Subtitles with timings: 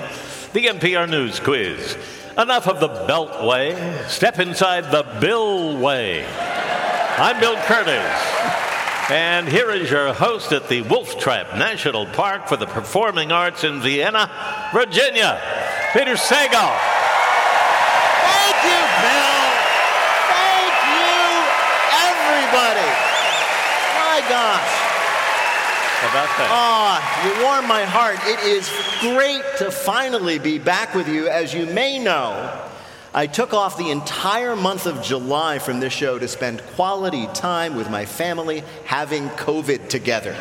[0.53, 1.97] the NPR News Quiz.
[2.37, 4.07] Enough of the Beltway.
[4.07, 6.27] Step inside the Bill Way.
[6.27, 9.11] I'm Bill Kurtis.
[9.11, 13.65] And here is your host at the Wolf Trap National Park for the Performing Arts
[13.65, 14.31] in Vienna,
[14.75, 15.41] Virginia,
[15.95, 16.77] Peter Sagal.
[18.21, 19.41] Thank you, Bill.
[20.29, 21.25] Thank you,
[22.05, 22.93] everybody.
[23.97, 24.86] My gosh.
[26.49, 28.19] Ah, you warm my heart.
[28.25, 31.29] It is great to finally be back with you.
[31.29, 32.63] As you may know,
[33.15, 37.75] I took off the entire month of July from this show to spend quality time
[37.75, 40.37] with my family having COVID together.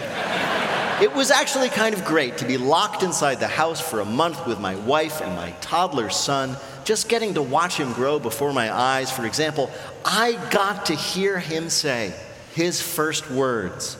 [1.01, 4.47] It was actually kind of great to be locked inside the house for a month
[4.47, 8.73] with my wife and my toddler son, just getting to watch him grow before my
[8.73, 9.11] eyes.
[9.11, 9.69] For example,
[10.05, 12.13] I got to hear him say
[12.53, 13.97] his first words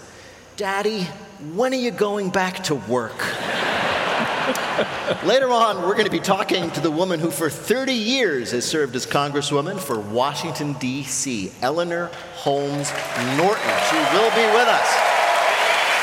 [0.58, 1.06] Daddy,
[1.54, 3.18] when are you going back to work?
[5.26, 8.66] Later on, we're going to be talking to the woman who, for 30 years, has
[8.66, 12.92] served as Congresswoman for Washington, D.C., Eleanor Holmes
[13.38, 13.74] Norton.
[13.90, 15.16] She will be with us.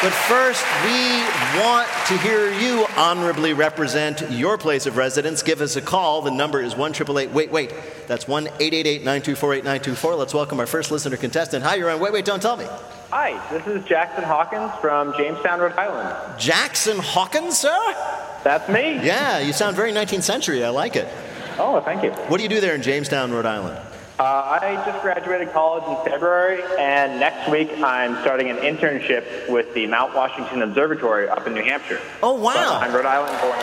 [0.02, 1.22] But first, we
[1.62, 5.42] want to hear you honorably represent your place of residence.
[5.42, 6.22] Give us a call.
[6.22, 6.92] The number is 1
[7.32, 7.72] Wait, wait.
[8.08, 10.14] That's 1 888 924 8924.
[10.16, 11.64] Let's welcome our first listener contestant.
[11.64, 12.66] Hi, you're on Wait, Wait, Don't Tell Me.
[13.12, 16.40] Hi, this is Jackson Hawkins from Jamestown, Rhode Island.
[16.40, 17.78] Jackson Hawkins, sir?
[18.42, 19.04] That's me.
[19.06, 20.64] Yeah, you sound very 19th century.
[20.64, 21.06] I like it.
[21.58, 22.12] Oh, thank you.
[22.28, 23.76] What do you do there in Jamestown, Rhode Island?
[24.18, 29.74] Uh, I just graduated college in February, and next week I'm starting an internship with
[29.74, 32.00] the Mount Washington Observatory up in New Hampshire.
[32.22, 32.78] Oh, wow.
[32.80, 33.58] I'm Rhode Island born.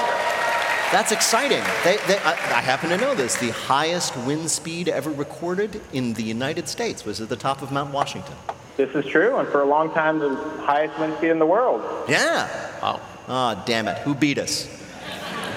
[0.92, 1.64] That's exciting.
[1.84, 3.36] They, they, I, I happen to know this.
[3.38, 7.72] The highest wind speed ever recorded in the United States was at the top of
[7.72, 8.36] Mount Washington.
[8.80, 11.82] This is true, and for a long time, the highest wind speed in the world.
[12.08, 12.48] Yeah.
[12.82, 13.02] Oh.
[13.28, 13.98] Oh, damn it.
[13.98, 14.70] Who beat us?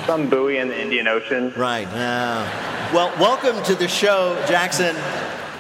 [0.07, 1.53] Some buoy in the Indian Ocean.
[1.57, 1.87] Right.
[1.87, 2.93] Yeah.
[2.93, 4.97] Well, welcome to the show, Jackson.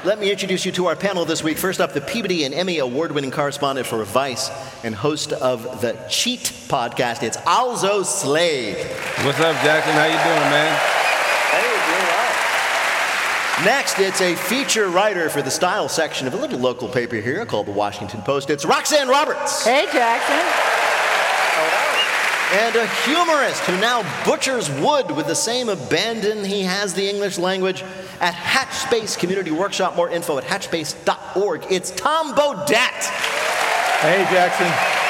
[0.03, 1.56] Let me introduce you to our panel this week.
[1.56, 4.50] First up, the Peabody and Emmy award winning correspondent for Vice
[4.83, 7.23] and host of the Cheat podcast.
[7.23, 8.77] It's Alzo Slade.
[9.25, 9.93] What's up, Jackson?
[9.93, 11.02] How you doing, man?
[13.65, 13.78] Hey, doing well.
[13.78, 17.45] Next, it's a feature writer for the style section of a little local paper here
[17.47, 18.50] called the Washington Post.
[18.50, 19.65] It's Roxanne Roberts.
[19.65, 20.37] Hey, Jackson.
[22.55, 27.39] And a humorist who now butchers wood with the same abandon he has the English
[27.39, 27.83] language
[28.21, 29.97] at Hatchspace Community Workshop.
[29.97, 31.65] More info at hatchspace.org.
[31.71, 33.05] It's Tom Bodett.
[34.00, 35.02] Hey, Jackson.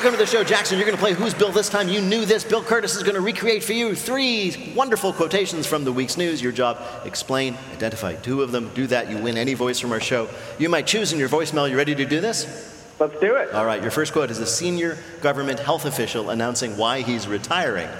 [0.00, 0.78] Welcome to the show, Jackson.
[0.78, 1.90] You're going to play Who's Bill this time.
[1.90, 2.42] You knew this.
[2.42, 6.40] Bill Kurtis is going to recreate for you three wonderful quotations from the week's news.
[6.40, 8.70] Your job, explain, identify two of them.
[8.72, 10.30] Do that, you win any voice from our show.
[10.58, 11.68] You might choose in your voicemail.
[11.68, 12.82] You ready to do this?
[12.98, 13.52] Let's do it.
[13.52, 17.90] All right, your first quote is a senior government health official announcing why he's retiring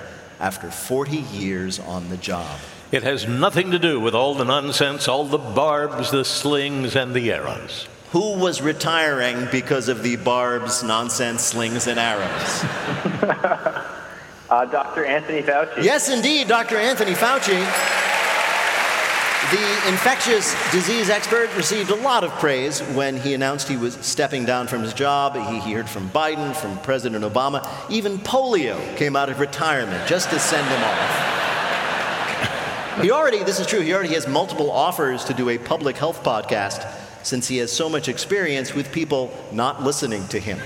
[0.40, 2.60] after 40 years on the job.
[2.92, 7.12] It has nothing to do with all the nonsense, all the barbs, the slings, and
[7.12, 7.88] the arrows.
[8.12, 12.64] Who was retiring because of the barbs, nonsense, slings, and arrows?
[14.50, 15.04] Uh, Dr.
[15.04, 15.84] Anthony Fauci.
[15.84, 16.76] yes, indeed, Dr.
[16.76, 17.54] Anthony Fauci.
[19.52, 24.44] The infectious disease expert received a lot of praise when he announced he was stepping
[24.44, 25.36] down from his job.
[25.36, 27.64] He, he heard from Biden, from President Obama.
[27.88, 31.40] Even polio came out of retirement just to send him off.
[33.02, 36.24] He already, this is true, he already has multiple offers to do a public health
[36.24, 40.58] podcast since he has so much experience with people not listening to him.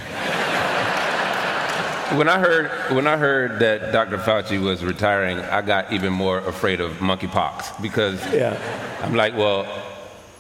[2.19, 4.19] When I heard when I heard that Dr.
[4.19, 8.57] Fauci was retiring, I got even more afraid of monkeypox because Yeah.
[9.03, 9.67] I'm like, well,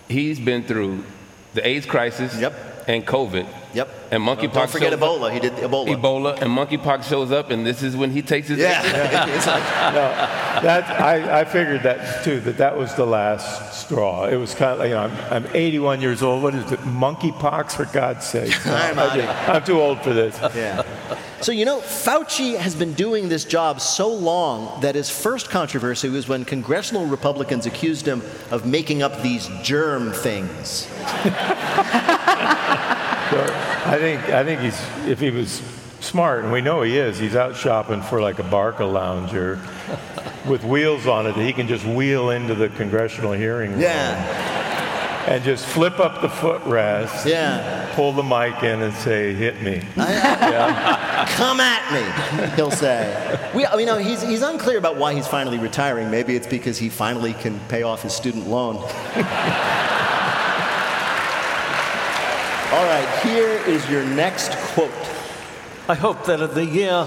[0.08, 1.02] he's been through
[1.54, 2.52] the AIDS crisis Yep.
[2.86, 3.46] and COVID.
[3.72, 3.88] Yep.
[4.12, 4.52] And monkeypox.
[4.52, 5.32] Don't forget shows up- Ebola.
[5.32, 5.88] He did Ebola.
[5.96, 8.58] Ebola and monkeypox shows up, and this is when he takes his.
[8.58, 9.26] Yeah.
[9.34, 9.62] It's like-
[10.62, 14.26] that, I, I figured that too, that that was the last straw.
[14.26, 16.42] It was kind of, you know, I'm, I'm 81 years old.
[16.42, 16.80] What is it?
[16.80, 18.54] Monkeypox, for God's sake.
[18.66, 20.38] I'm I I'm too old for this.
[20.54, 20.82] Yeah.
[21.40, 26.08] So, you know, Fauci has been doing this job so long that his first controversy
[26.08, 30.88] was when congressional Republicans accused him of making up these germ things.
[33.30, 34.78] So I think, I think he's,
[35.08, 35.62] if he was
[35.98, 39.58] smart, and we know he is, he's out shopping for like a Barcalounger
[40.46, 45.26] with wheels on it that he can just wheel into the congressional hearing room Yeah.
[45.28, 47.90] and just flip up the footrest, Yeah.
[47.94, 49.80] pull the mic in and say, hit me.
[49.96, 53.38] Come at me, he'll say.
[53.54, 56.10] We, you know, he's, he's unclear about why he's finally retiring.
[56.10, 58.76] Maybe it's because he finally can pay off his student loan.
[62.72, 64.90] All right, here is your next quote.
[65.88, 67.04] I hope that in the year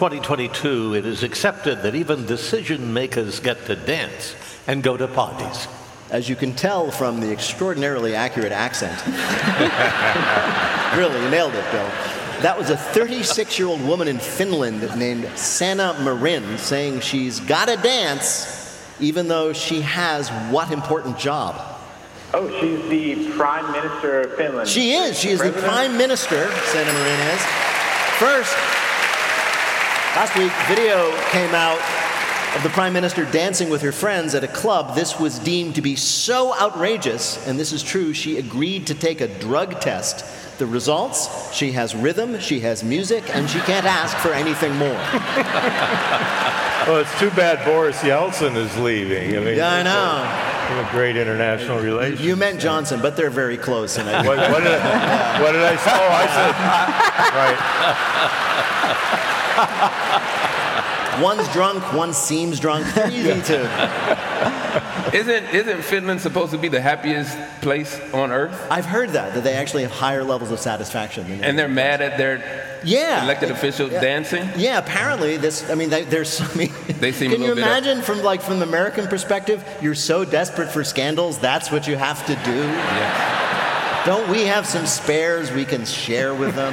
[0.00, 4.34] 2022 it is accepted that even decision makers get to dance
[4.66, 5.68] and go to parties.
[6.08, 8.98] As you can tell from the extraordinarily accurate accent.
[10.96, 11.86] really, you nailed it, Bill.
[12.40, 17.68] That was a 36 year old woman in Finland named Sanna Marin saying she's got
[17.68, 21.60] to dance even though she has what important job?
[22.32, 24.66] Oh, she's the Prime Minister of Finland.
[24.66, 25.18] She is.
[25.18, 25.70] She is the President?
[25.70, 27.42] Prime Minister, Sanna Marin is.
[28.18, 28.79] First,
[30.16, 31.78] last week, video came out
[32.56, 34.94] of the Prime Minister dancing with her friends at a club.
[34.94, 39.20] This was deemed to be so outrageous, and this is true, she agreed to take
[39.20, 40.24] a drug test.
[40.58, 45.00] The results she has rhythm, she has music, and she can't ask for anything more.
[46.86, 49.36] Well, it's too bad Boris Yeltsin is leaving.
[49.36, 50.24] I mean, Yeah, I know.
[50.74, 52.22] What a great international relations.
[52.22, 53.98] You meant Johnson, but they're very close.
[53.98, 55.90] And I, What, what did I, what did I say?
[55.92, 56.54] Oh, I said,
[59.30, 59.36] right.
[61.22, 62.86] one's drunk, one seems drunk.
[62.94, 65.10] They're easy to.
[65.12, 68.54] Isn't isn't Finland supposed to be the happiest place on earth?
[68.70, 72.00] I've heard that that they actually have higher levels of satisfaction than And they're mad
[72.00, 74.00] at their yeah elected officials Yeah.
[74.00, 74.48] dancing?
[74.56, 75.68] Yeah, apparently this.
[75.68, 76.40] I mean, they, there's.
[76.40, 78.66] I mean, They seem a Can you little bit up- imagine from like from the
[78.66, 79.64] American perspective?
[79.82, 81.38] You're so desperate for scandals.
[81.38, 82.56] That's what you have to do.
[82.56, 83.59] Yeah.
[84.06, 86.72] Don't we have some spares we can share with them?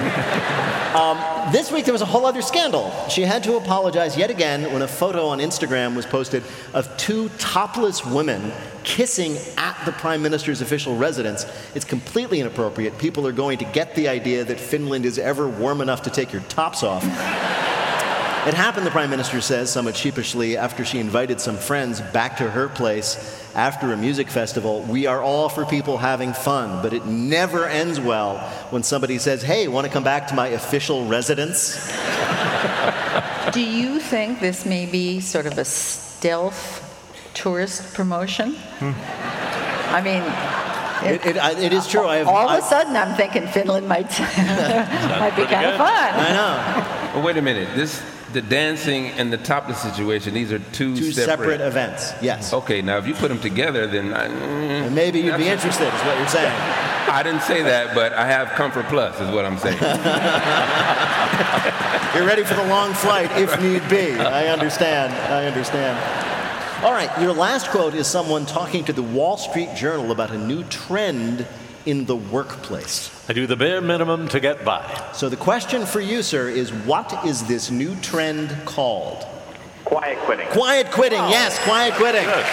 [0.96, 2.90] um, this week there was a whole other scandal.
[3.10, 6.42] She had to apologize yet again when a photo on Instagram was posted
[6.74, 8.54] of two topless women
[8.86, 11.46] kissing at the prime minister's official residence.
[11.76, 12.98] It's completely inappropriate.
[12.98, 16.32] People are going to get the idea that Finland is ever warm enough to take
[16.32, 17.04] your tops off.
[18.48, 22.50] It happened, the Prime Minister says, somewhat sheepishly, after she invited some friends back to
[22.50, 24.84] her place after a music festival.
[24.84, 28.38] We are all for people having fun, but it never ends well
[28.70, 31.76] when somebody says, Hey, want to come back to my official residence?
[33.52, 36.84] Do you think this may be sort of a stealth
[37.34, 38.54] tourist promotion?
[38.80, 38.92] Hmm.
[39.94, 40.24] I mean,
[41.14, 42.08] It, it, I- it is true.
[42.08, 44.10] I have, all of a sudden I'm thinking Finland might,
[45.20, 46.14] might be kind of fun.
[46.16, 47.14] I know.
[47.16, 47.76] Well, wait a minute.
[47.76, 48.02] This
[48.34, 50.34] the dancing and the topless situation.
[50.34, 52.54] These are two, Two separate events, yes.
[52.54, 56.02] Okay, now if you put them together, then I, mm, maybe you'd be interested, is
[56.02, 56.54] what you're saying.
[57.10, 59.78] I didn't say that, but I have Comfort Plus, is what I'm saying.
[62.16, 64.20] You're ready for the long flight if need be.
[64.20, 65.14] I understand.
[65.32, 65.98] I understand.
[66.84, 70.38] All right, your last quote is someone talking to the Wall Street Journal about a
[70.38, 71.46] new trend
[71.86, 73.10] in the workplace.
[73.30, 75.12] I do the bare minimum to get by.
[75.14, 79.26] So the question for you, sir, is what is this new trend called?
[79.84, 80.48] Quiet quitting.
[80.48, 81.20] Quiet quitting.
[81.20, 82.24] Yes, quiet quitting.
[82.24, 82.46] Good.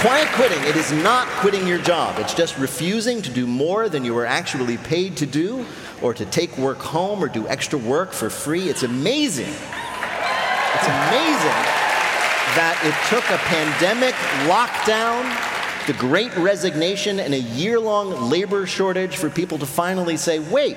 [0.00, 0.62] Quiet quitting.
[0.64, 2.18] It is not quitting your job.
[2.18, 5.66] It's just refusing to do more than you were actually paid to do
[6.00, 8.70] or to take work home or do extra work for free.
[8.70, 9.52] It's amazing.
[10.74, 11.60] It's amazing
[12.56, 14.14] that it took a pandemic
[14.48, 15.28] lockdown,
[15.86, 20.76] the great resignation, and a year long labor shortage for people to finally say, wait,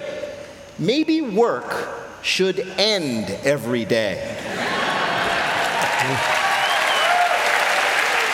[0.79, 1.87] maybe work
[2.21, 4.15] should end every day.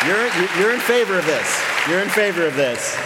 [0.06, 0.28] You're,
[0.60, 1.66] you're in favor of this.
[1.88, 2.98] You're in favor of this.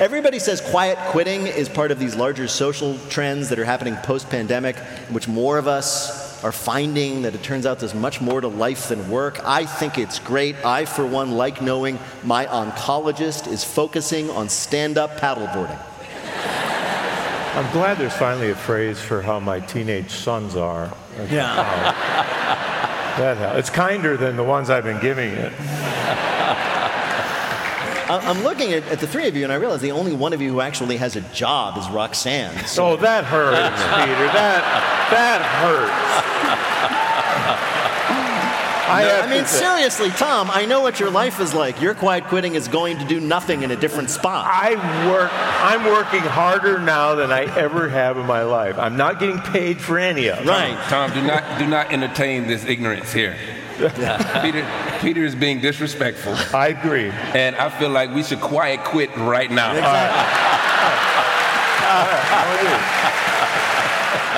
[0.00, 4.30] Everybody says quiet quitting is part of these larger social trends that are happening post
[4.30, 4.76] pandemic,
[5.08, 8.48] in which more of us are finding that it turns out there's much more to
[8.48, 9.44] life than work.
[9.44, 10.56] I think it's great.
[10.64, 15.78] I, for one, like knowing my oncologist is focusing on stand up paddleboarding.
[17.56, 20.96] I'm glad there's finally a phrase for how my teenage sons are.
[21.30, 21.56] Yeah.
[23.18, 23.58] That helps.
[23.58, 25.52] It's kinder than the ones I've been giving it.
[28.10, 30.32] I- I'm looking at, at the three of you, and I realize the only one
[30.32, 32.56] of you who actually has a job is Roxanne.
[32.66, 33.56] So Oh, that hurts,
[33.94, 34.26] Peter.
[34.32, 34.62] That
[35.10, 37.00] that hurts.
[38.90, 41.80] I, have I mean, to seriously, Tom, I know what your life is like.
[41.80, 44.44] Your quiet quitting is going to do nothing in a different spot.
[44.50, 44.74] I
[45.08, 45.30] work.
[45.32, 48.76] I'm working harder now than I ever have in my life.
[48.80, 50.46] I'm not getting paid for any of it.
[50.48, 50.76] Right.
[50.88, 53.36] Tom, do not do not entertain this ignorance here.
[54.42, 54.66] Peter,
[55.00, 57.10] Peter is being disrespectful, I agree.
[57.34, 59.70] and I feel like we should quiet quit right now.
[59.70, 60.36] All right.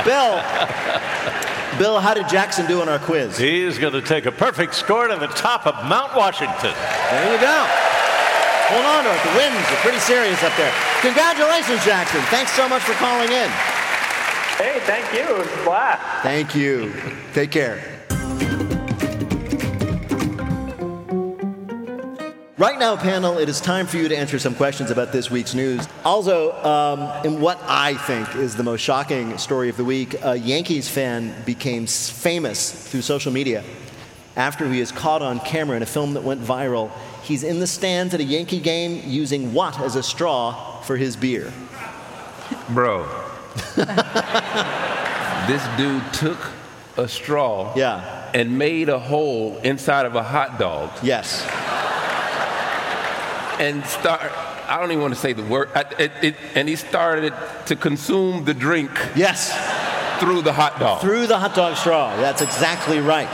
[0.05, 0.43] Bill,
[1.79, 3.37] Bill, how did Jackson do on our quiz?
[3.39, 6.73] He's going to take a perfect score to the top of Mount Washington.
[6.75, 7.67] There you go.
[8.73, 9.23] Hold on to it.
[9.23, 10.73] The winds are pretty serious up there.
[11.03, 12.21] Congratulations, Jackson.
[12.31, 13.51] Thanks so much for calling in.
[14.57, 15.21] Hey, thank you.
[15.35, 16.23] It was a blast.
[16.23, 16.93] Thank you.
[17.35, 17.92] Take care.
[22.63, 25.53] Right now, panel, it is time for you to answer some questions about this week's
[25.53, 25.89] news.
[26.05, 30.37] Also, um, in what I think is the most shocking story of the week, a
[30.37, 33.65] Yankees fan became famous through social media
[34.37, 36.93] after he is caught on camera in a film that went viral.
[37.25, 41.17] He's in the stands at a Yankee game using what as a straw for his
[41.17, 41.53] beer?
[42.69, 43.09] Bro,
[45.49, 46.39] this dude took
[46.97, 48.31] a straw Yeah.
[48.35, 51.45] and made a hole inside of a hot dog Yes.
[53.63, 54.21] And start.
[54.69, 55.69] I don't even want to say the word.
[55.75, 57.33] I, it, it, and he started
[57.67, 59.53] to consume the drink Yes.
[60.19, 61.01] through the hot dog.
[61.01, 62.15] Through the hot dog straw.
[62.17, 63.29] That's exactly right.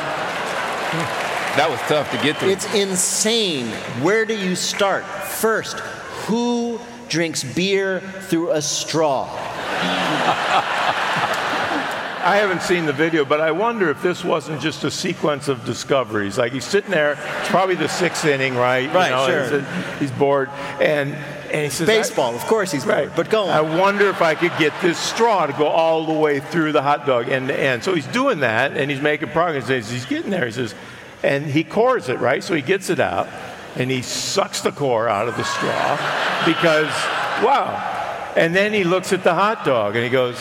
[1.57, 2.51] That was tough to get through.
[2.51, 3.67] It's insane.
[4.03, 5.05] Where do you start?
[5.05, 5.81] First,
[6.29, 9.25] who drinks beer through a straw?
[12.29, 15.65] I haven't seen the video, but I wonder if this wasn't just a sequence of
[15.65, 16.37] discoveries.
[16.37, 18.93] Like he's sitting there, it's probably the sixth inning, right?
[18.93, 19.61] Right, know, sure.
[19.61, 23.45] He's, he's bored, and and he says, Baseball, of course he's Right, bored, but go
[23.45, 23.49] on.
[23.49, 26.83] I wonder if I could get this straw to go all the way through the
[26.83, 27.83] hot dog end to end.
[27.83, 29.67] So he's doing that, and he's making progress.
[29.67, 30.75] He's getting there, he says,
[31.23, 32.45] and he cores it, right?
[32.45, 33.27] So he gets it out,
[33.75, 35.97] and he sucks the core out of the straw
[36.45, 36.93] because,
[37.43, 38.33] wow.
[38.37, 40.37] And then he looks at the hot dog, and he goes,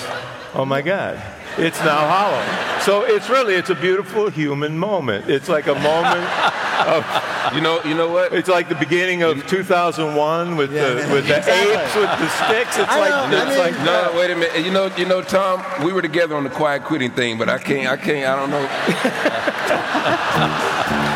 [0.53, 1.35] oh my God.
[1.59, 2.43] It's now hollow.
[2.81, 5.27] So it's really, it's a beautiful human moment.
[5.29, 6.23] It's like a moment
[6.87, 7.03] of,
[7.55, 8.31] you know, you know what?
[8.33, 11.75] it's like the beginning of 2001 with Yeah, the yeah, with the exactly.
[11.75, 12.77] apes with the sticks.
[12.77, 14.63] It's I like know, I mean- like No, wait a minute.
[14.65, 17.57] You know, you know, Tom, we were together on the quiet quitting thing, but I
[17.57, 18.67] can't, I can't, I don't know.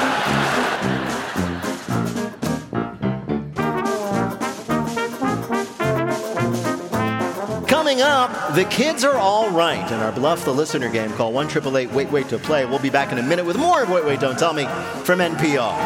[8.01, 11.49] Coming up, the kids are all right in our Bluff the Listener game Call 1
[11.71, 12.65] Wait Wait to Play.
[12.65, 14.63] We'll be back in a minute with more of Wait Wait Don't Tell Me
[15.03, 15.77] from NPR.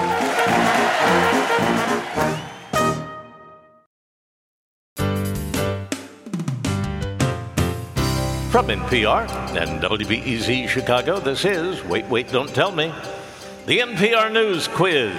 [8.50, 12.94] From NPR and WBEZ Chicago, this is Wait, Wait, Don't Tell Me,
[13.66, 15.14] the NPR News Quiz.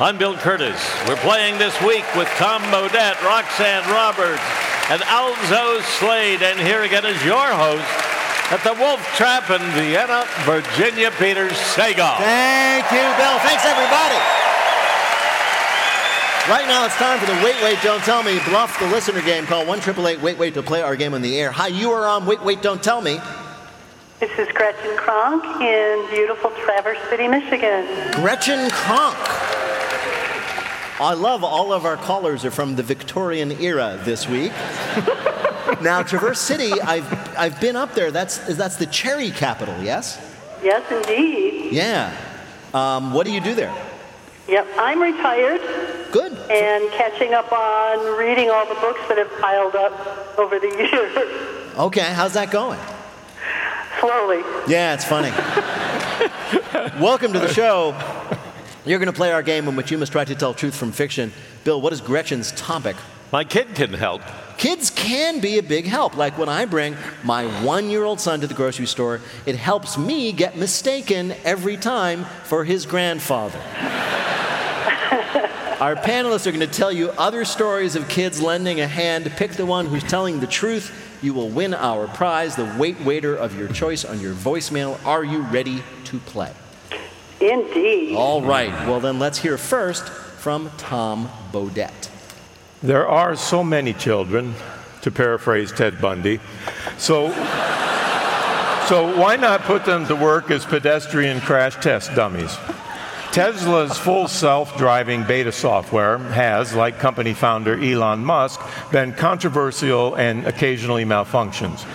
[0.00, 1.06] I'm Bill Kurtis.
[1.06, 6.42] We're playing this week with Tom Bodett, Roxanne Roberts, and Alzo Slade.
[6.42, 7.88] And here again is your host
[8.52, 12.20] at the Wolf Trap in Vienna, Virginia, Peter Sagal.
[12.20, 13.38] Thank you, Bill.
[13.40, 14.20] Thanks, everybody.
[16.44, 19.46] Right now, it's time for the Wait Wait Don't Tell Me Bluff the Listener game
[19.46, 19.80] Call 1
[20.20, 21.52] Wait Wait to Play our game on the air.
[21.52, 23.18] Hi, you are on Wait Wait Don't Tell Me.
[24.20, 27.86] This is Gretchen Kronk in beautiful Traverse City, Michigan.
[28.12, 29.16] Gretchen Kronk.
[31.02, 34.52] I love all of our callers are from the Victorian era this week.
[35.82, 38.12] now, Traverse City, I've, I've been up there.
[38.12, 40.20] That's, that's the cherry capital, yes?
[40.62, 41.72] Yes, indeed.
[41.72, 42.16] Yeah.
[42.72, 43.74] Um, what do you do there?
[44.46, 45.60] Yep, I'm retired
[46.12, 46.32] Good.
[46.32, 51.78] and catching up on reading all the books that have piled up over the years.
[51.78, 52.78] Okay, how's that going?
[53.98, 54.42] Slowly.
[54.68, 55.30] Yeah, it's funny.
[57.02, 57.92] Welcome to the show.
[58.84, 60.90] You're going to play our game in which you must try to tell truth from
[60.90, 61.32] fiction.
[61.62, 62.96] Bill, what is Gretchen's topic?
[63.30, 64.22] My kid can help.
[64.58, 66.16] Kids can be a big help.
[66.16, 69.96] Like when I bring my one year old son to the grocery store, it helps
[69.96, 73.58] me get mistaken every time for his grandfather.
[75.80, 79.30] Our panelists are going to tell you other stories of kids lending a hand.
[79.36, 80.92] Pick the one who's telling the truth.
[81.22, 85.04] You will win our prize, the wait waiter of your choice on your voicemail.
[85.06, 86.52] Are you ready to play?
[87.42, 88.16] Indeed.
[88.16, 88.70] All right.
[88.86, 92.10] Well, then let's hear first from Tom Bodett.
[92.82, 94.54] there are so many children,
[95.02, 96.40] to paraphrase Ted Bundy.
[96.98, 97.30] So
[98.88, 102.56] so why not put them to work as pedestrian crash test dummies?
[103.32, 110.46] Tesla's full self driving beta software has, like company founder Elon Musk, been controversial and
[110.46, 111.86] occasionally malfunctions.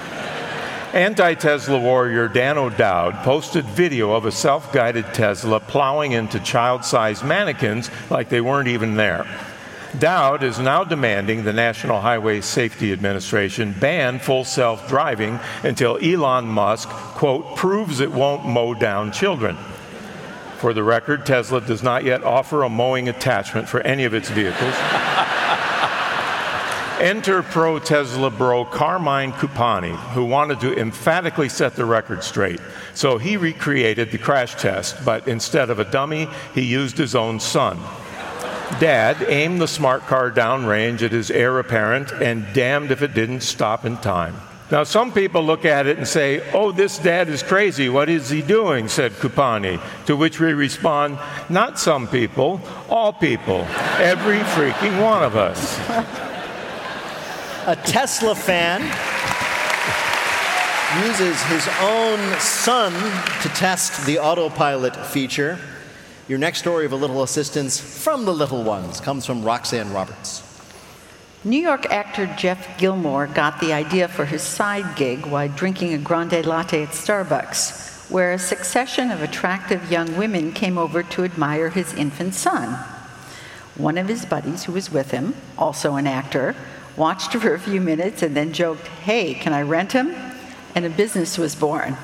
[0.98, 6.84] Anti Tesla warrior Dan O'Dowd posted video of a self guided Tesla plowing into child
[6.84, 9.28] sized mannequins like they weren't even there.
[10.00, 16.48] Dowd is now demanding the National Highway Safety Administration ban full self driving until Elon
[16.48, 19.56] Musk, quote, proves it won't mow down children.
[20.58, 24.32] For the record, Tesla does not yet offer a mowing attachment for any of its
[24.32, 24.74] vehicles.
[27.00, 32.60] Enter pro Tesla bro Carmine Cupani, who wanted to emphatically set the record straight.
[32.96, 37.40] So he recreated the crash test, but instead of a dummy, he used his own
[37.40, 37.78] son.
[38.80, 43.42] Dad aimed the smart car downrange at his heir apparent, and damned if it didn't
[43.42, 44.36] stop in time.
[44.72, 47.90] Now, some people look at it and say, Oh, this dad is crazy.
[47.90, 48.88] What is he doing?
[48.88, 49.80] said Cupani.
[50.08, 53.68] To which we respond, Not some people, all people,
[54.00, 56.27] every freaking one of us
[57.68, 58.80] a Tesla fan
[61.06, 62.94] uses his own son
[63.42, 65.60] to test the autopilot feature.
[66.30, 70.44] Your next story of a little assistance from the little ones comes from Roxanne Roberts.
[71.44, 75.98] New York actor Jeff Gilmore got the idea for his side gig while drinking a
[75.98, 81.70] grande latte at Starbucks, where a succession of attractive young women came over to admire
[81.70, 82.76] his infant son.
[83.76, 86.56] One of his buddies, who was with him, also an actor,
[86.98, 90.14] watched for a few minutes, and then joked, Hey, can I rent him?
[90.76, 91.96] And a business was born.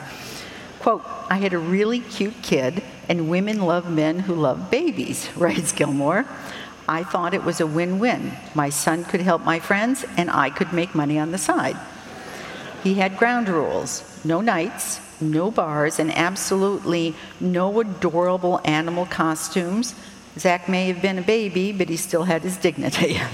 [0.80, 5.72] Quote, I had a really cute kid, and women love men who love babies, writes
[5.72, 6.26] Gilmore.
[6.88, 8.34] I thought it was a win win.
[8.54, 11.78] My son could help my friends, and I could make money on the side.
[12.84, 19.96] He had ground rules no nights, no bars, and absolutely no adorable animal costumes.
[20.38, 23.20] Zach may have been a baby, but he still had his dignity.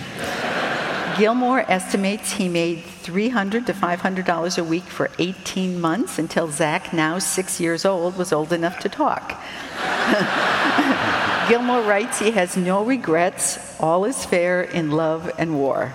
[1.18, 7.20] Gilmore estimates he made $300 to $500 a week for 18 months until Zach, now
[7.20, 9.42] six years old, was old enough to talk.
[11.50, 15.94] Gilmore writes he has no regrets, all is fair in love and war.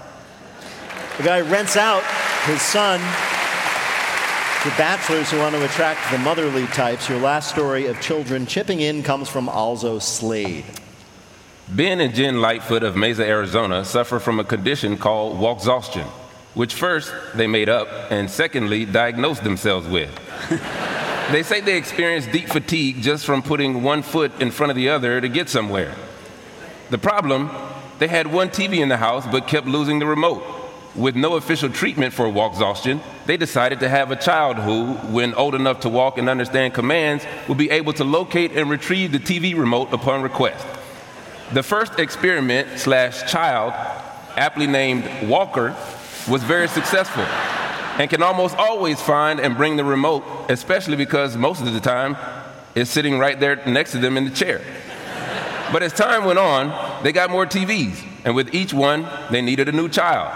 [1.16, 2.02] The guy rents out
[2.44, 2.98] his son
[4.62, 7.08] to bachelors who want to attract the motherly types.
[7.08, 10.64] Your last story of children chipping in comes from Alzo Slade.
[11.68, 16.04] Ben and Jen Lightfoot of Mesa, Arizona suffer from a condition called walkexhaustion,
[16.52, 20.10] which first they made up and secondly diagnosed themselves with.
[21.32, 24.90] they say they experience deep fatigue just from putting one foot in front of the
[24.90, 25.94] other to get somewhere.
[26.90, 27.50] The problem,
[27.98, 30.44] they had one TV in the house but kept losing the remote.
[30.94, 35.54] With no official treatment for walkexhaustion, they decided to have a child who, when old
[35.54, 39.58] enough to walk and understand commands, would be able to locate and retrieve the TV
[39.58, 40.64] remote upon request.
[41.52, 43.74] The first experiment slash child,
[44.36, 45.76] aptly named Walker,
[46.28, 47.24] was very successful
[47.98, 52.16] and can almost always find and bring the remote, especially because most of the time
[52.74, 54.60] it's sitting right there next to them in the chair.
[55.72, 59.68] But as time went on, they got more TVs, and with each one, they needed
[59.68, 60.32] a new child.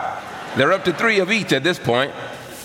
[0.57, 2.12] They're up to three of each at this point,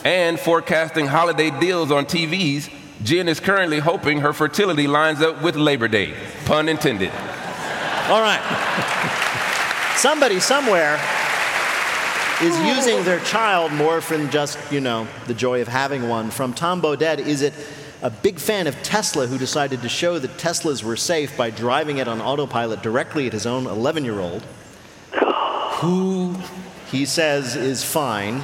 [0.04, 2.72] and forecasting holiday deals on TVs,
[3.04, 6.14] Jen is currently hoping her fertility lines up with Labor Day,
[6.46, 7.12] pun intended.
[8.10, 8.42] All right.
[9.96, 10.96] Somebody somewhere
[12.42, 12.76] is oh.
[12.76, 16.30] using their child more than just, you know, the joy of having one.
[16.30, 17.54] From Tom Bodett, is it
[18.02, 22.00] a big fan of Tesla who decided to show that Teslas were safe by driving
[22.00, 24.44] it on autopilot directly at his own 11 year old,
[25.76, 26.36] who
[26.92, 28.44] he says is fine.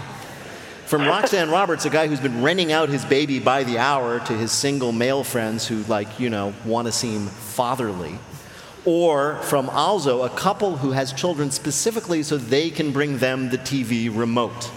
[0.86, 4.34] From Roxanne Roberts, a guy who's been renting out his baby by the hour to
[4.34, 8.18] his single male friends who, like, you know, want to seem fatherly
[8.86, 13.58] or from Alzo, a couple who has children specifically so they can bring them the
[13.58, 14.72] TV remote.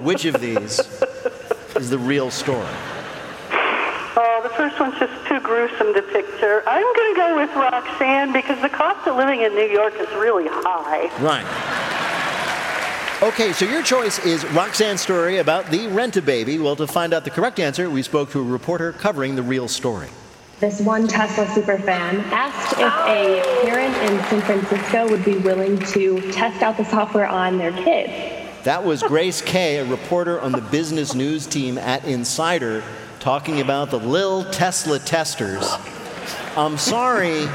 [0.00, 0.80] Which of these
[1.76, 2.66] is the real story?
[4.14, 6.62] Oh, the first one's just too gruesome to picture.
[6.66, 10.08] I'm going to go with Roxanne because the cost of living in New York is
[10.14, 11.08] really high.
[11.22, 11.46] Right.
[13.22, 16.58] Okay, so your choice is Roxanne's story about the rent a baby.
[16.58, 19.68] Well, to find out the correct answer, we spoke to a reporter covering the real
[19.68, 20.08] story
[20.62, 26.20] this one Tesla superfan asked if a parent in San Francisco would be willing to
[26.30, 28.12] test out the software on their kids.
[28.62, 32.84] That was Grace Kay, a reporter on the business news team at Insider,
[33.18, 35.68] talking about the Lil Tesla testers.
[36.56, 37.46] I'm sorry.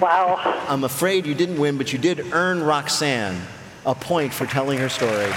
[0.00, 0.40] Wow.
[0.66, 3.38] I'm afraid you didn't win, but you did earn Roxanne
[3.84, 5.30] a point for telling her story.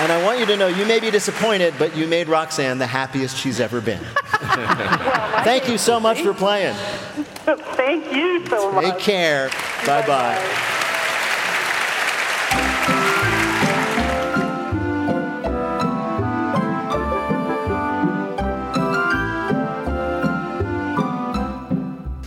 [0.00, 2.86] And I want you to know you may be disappointed, but you made Roxanne the
[2.86, 4.00] happiest she's ever been.
[4.40, 6.74] well, Thank you so much for playing.
[6.74, 8.84] Thank you so much.
[8.84, 9.50] Take care.
[9.84, 10.70] Bye bye.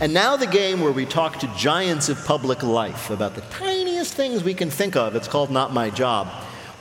[0.00, 4.14] And now the game where we talk to giants of public life about the tiniest
[4.14, 5.16] things we can think of.
[5.16, 6.28] It's called Not My Job.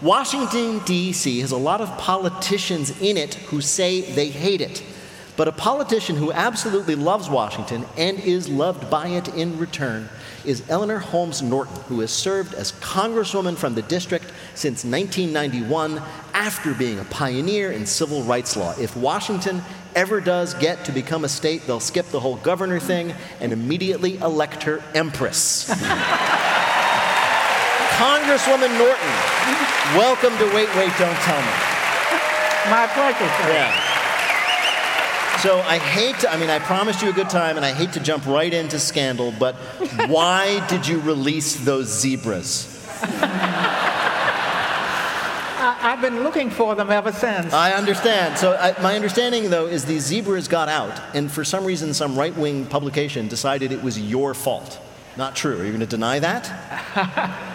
[0.04, 1.40] Washington, D.C.
[1.40, 4.84] has a lot of politicians in it who say they hate it.
[5.38, 10.10] But a politician who absolutely loves Washington and is loved by it in return
[10.44, 16.02] is Eleanor Holmes Norton, who has served as Congresswoman from the district since 1991
[16.34, 18.76] after being a pioneer in civil rights law.
[18.78, 19.62] If Washington
[19.96, 24.18] ever does get to become a state, they'll skip the whole governor thing and immediately
[24.18, 25.70] elect her empress.
[27.98, 29.14] Congresswoman Norton,
[29.96, 31.54] welcome to Wait, Wait, Don't Tell Me.
[32.70, 33.54] My pleasure, sir.
[33.54, 35.38] Yeah.
[35.38, 37.94] So I hate to, I mean, I promised you a good time and I hate
[37.94, 39.56] to jump right into scandal, but
[40.08, 42.88] why did you release those zebras?
[45.60, 47.54] I, I've been looking for them ever since.
[47.54, 48.40] I understand.
[48.40, 52.18] So I, my understanding, though, is these zebras got out, and for some reason, some
[52.18, 54.80] right wing publication decided it was your fault.
[55.16, 55.60] Not true.
[55.60, 57.50] Are you going to deny that?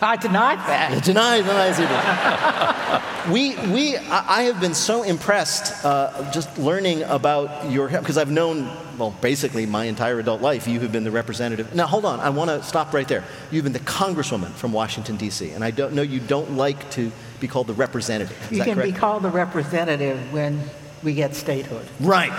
[0.00, 1.02] I denied that.
[1.04, 3.32] Deny, deny zebra.
[3.32, 8.30] we, we, I I have been so impressed uh, just learning about your, because I've
[8.30, 11.74] known, well, basically my entire adult life, you have been the representative.
[11.74, 13.24] Now, hold on, I want to stop right there.
[13.50, 17.10] You've been the congresswoman from Washington, D.C., and I don't know you don't like to
[17.40, 18.36] be called the representative.
[18.46, 18.92] Is You that can correct?
[18.92, 20.60] be called the representative when
[21.02, 21.86] we get statehood.
[22.00, 22.32] right.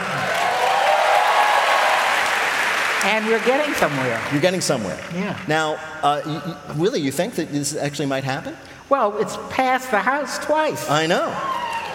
[3.16, 4.22] And we're getting somewhere.
[4.34, 5.00] You're getting somewhere.
[5.14, 5.40] Yeah.
[5.48, 8.58] Now, uh, you, really, you think that this actually might happen?
[8.90, 10.90] Well, it's passed the House twice.
[10.90, 11.28] I know.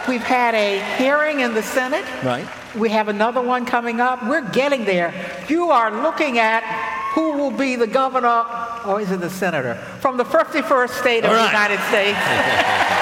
[0.09, 2.07] We've had a hearing in the Senate.
[2.25, 2.49] Right.
[2.75, 4.27] We have another one coming up.
[4.27, 5.13] We're getting there.
[5.47, 6.63] You are looking at
[7.13, 8.47] who will be the governor,
[8.87, 11.47] or is it the senator, from the 51st state of All the.
[11.47, 12.17] United States.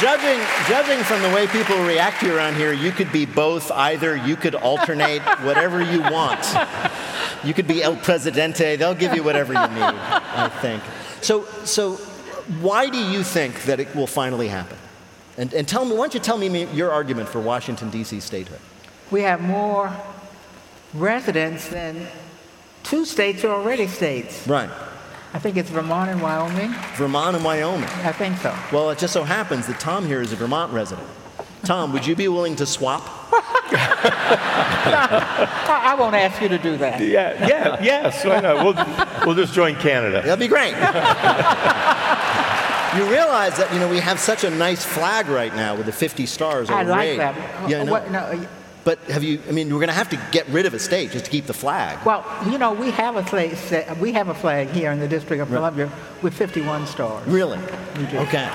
[0.00, 3.70] Judging, judging from the way people react to you around here, you could be both.
[3.70, 6.42] Either you could alternate whatever you want.
[7.44, 8.76] You could be El Presidente.
[8.76, 10.82] They'll give you whatever you need, I think.
[11.20, 11.96] So, so
[12.62, 14.78] why do you think that it will finally happen?
[15.36, 18.20] And, and tell me, why don't you tell me your argument for Washington, D.C.
[18.20, 18.60] statehood?
[19.10, 19.94] We have more
[20.94, 22.06] residents than
[22.84, 24.46] two states are already states.
[24.48, 24.70] Right.
[25.32, 26.74] I think it's Vermont and Wyoming.
[26.96, 27.88] Vermont and Wyoming.
[28.04, 28.52] I think so.
[28.72, 31.06] Well, it just so happens that Tom here is a Vermont resident.
[31.64, 33.02] Tom, would you be willing to swap?
[34.92, 37.00] I, I won't ask you to do that.
[37.00, 38.24] Yeah, yeah, yes.
[38.24, 38.64] Why not?
[38.64, 38.74] We'll,
[39.26, 40.22] we'll just join Canada.
[40.22, 40.70] That'd be great.
[42.96, 45.92] you realize that you know we have such a nice flag right now with the
[45.92, 46.68] 50 stars.
[46.70, 47.20] I like arrayed.
[47.20, 47.70] that.
[47.70, 47.92] Yeah, I know.
[47.92, 48.46] What- no,
[48.84, 49.40] But have you?
[49.48, 51.46] I mean, we're going to have to get rid of a state just to keep
[51.46, 52.04] the flag.
[52.06, 53.56] well, you know, we have a flag.
[53.98, 55.90] We have a flag here in the District of Columbia
[56.22, 57.26] with 51 stars.
[57.26, 57.58] Really?
[58.10, 58.18] do.
[58.18, 58.48] Okay.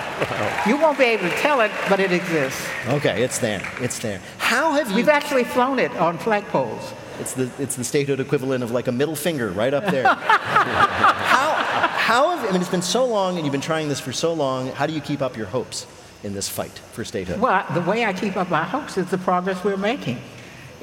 [0.67, 2.67] You won't be able to tell it, but it exists.
[2.87, 3.61] Okay, it's there.
[3.79, 4.19] It's there.
[4.37, 4.95] How have you?
[4.95, 6.93] We've actually flown it on flagpoles.
[7.19, 10.05] It's the it's the statehood equivalent of like a middle finger right up there.
[10.13, 12.61] how how have I mean?
[12.61, 14.69] It's been so long, and you've been trying this for so long.
[14.71, 15.85] How do you keep up your hopes
[16.25, 17.39] in this fight for statehood?
[17.39, 20.19] Well, the way I keep up my hopes is the progress we're making.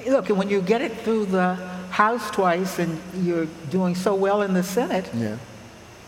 [0.06, 1.54] Look, when you get it through the
[1.90, 5.36] House twice and you're doing so well in the Senate, Yeah.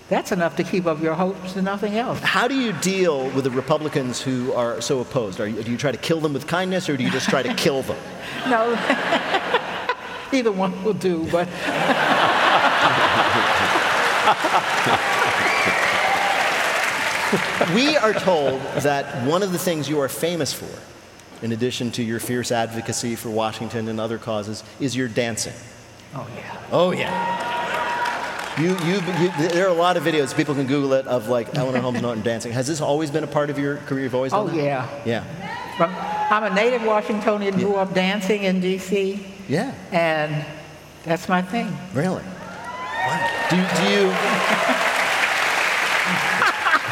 [0.09, 2.21] that's enough to keep up your hopes and nothing else.
[2.21, 5.41] How do you deal with the Republicans who are so opposed?
[5.41, 7.43] Are you, do you try to kill them with kindness, or do you just try
[7.43, 7.99] to kill them?
[8.49, 8.73] No,
[10.33, 11.49] either one will do, but
[17.75, 20.69] we are told that one of the things you are famous for,
[21.45, 25.53] in addition to your fierce advocacy for Washington and other causes, is your dancing.
[26.15, 26.57] oh yeah.
[26.73, 28.61] Oh yeah.
[28.61, 31.57] You, you, you, there are a lot of videos people can Google it of like
[31.57, 32.53] Eleanor Holmes Norton dancing.
[32.53, 34.05] Has this always been a part of your career?
[34.05, 34.57] You've always done Oh that?
[34.57, 34.89] yeah.
[35.05, 35.77] Yeah.
[35.77, 35.91] From,
[36.33, 39.75] I'm a native Washingtonian, grew up dancing in D.C., Yeah.
[39.91, 40.47] and
[41.03, 41.77] that's my thing.
[41.95, 42.23] Really.
[42.23, 43.47] Wow.
[43.51, 44.13] Do do you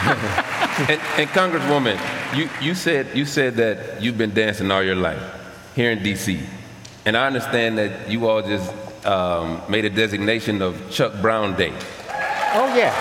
[0.72, 1.98] And, and Congresswoman,
[2.34, 5.22] you, you, said, you said that you've been dancing all your life
[5.74, 6.40] here in D.C.
[7.04, 8.72] And I understand that you all just
[9.06, 11.72] um, made a designation of Chuck Brown Day.
[12.54, 12.94] Oh yeah.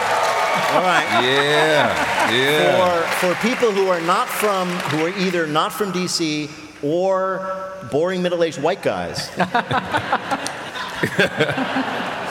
[0.73, 1.07] all right?
[1.23, 3.07] Yeah, yeah.
[3.19, 6.49] For, for people who are not from, who are either not from DC
[6.83, 9.29] or boring middle aged white guys,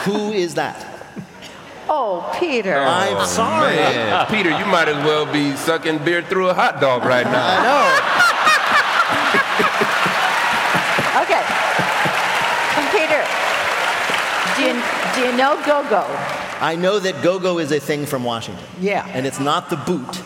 [0.05, 0.90] who is that?
[1.93, 2.77] Oh, Peter.
[2.79, 3.75] I'm oh, sorry.
[3.75, 7.47] Man, Peter, you might as well be sucking beer through a hot dog right now.
[7.47, 8.17] I know.
[11.23, 11.43] Okay.
[12.79, 13.23] Um, Peter,
[14.57, 14.83] do you,
[15.15, 16.07] do you know Go Go?
[16.61, 18.65] I know that go go is a thing from Washington.
[18.81, 19.07] Yeah.
[19.13, 20.23] And it's not the boot.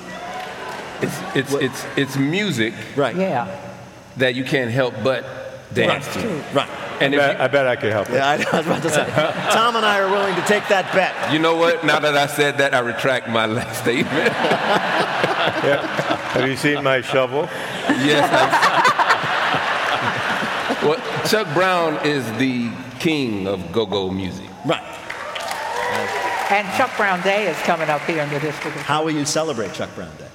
[1.01, 3.17] It's, it's, it's, it's music Right.
[3.17, 3.49] Yeah.
[4.19, 5.25] that you can't help but
[5.75, 6.23] dance Right.
[6.23, 6.45] to.
[6.55, 6.69] Right.
[7.01, 8.91] And I if bet, I bet I could help Yeah, I, I was about to
[8.91, 9.05] say.
[9.51, 11.33] Tom and I are willing to take that bet.
[11.33, 11.85] you know what?
[11.85, 14.33] Now that I said that, I retract my last statement.
[16.35, 17.49] Have you seen my shovel?
[18.03, 18.31] yes.
[20.83, 24.49] Well, Chuck Brown is the king of go-go music.
[24.67, 24.83] Right.
[26.51, 28.77] And Chuck Brown Day is coming up here in the district.
[28.79, 30.29] How will you celebrate Chuck Brown Day?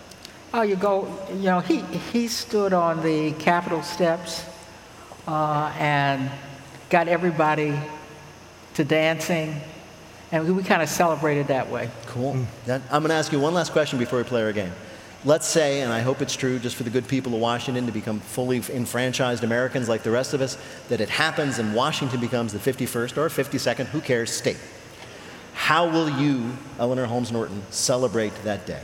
[0.53, 4.43] Oh, you go, you know, he, he stood on the Capitol steps
[5.27, 6.31] uh, and
[6.89, 7.79] got everybody
[8.75, 9.55] to dancing,
[10.31, 11.89] and we, we kind of celebrated that way.
[12.07, 12.45] Cool.
[12.65, 14.71] That, I'm going to ask you one last question before we play our game.
[15.25, 17.91] Let's say, and I hope it's true just for the good people of Washington to
[17.91, 22.53] become fully enfranchised Americans like the rest of us, that it happens and Washington becomes
[22.53, 24.57] the 51st or 52nd, who cares, state.
[25.53, 28.81] How will you, Eleanor Holmes Norton, celebrate that day?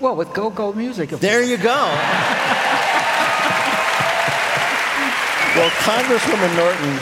[0.00, 1.12] Well, with go-go music.
[1.12, 1.74] of There you go.
[5.56, 6.98] well, Congresswoman Norton,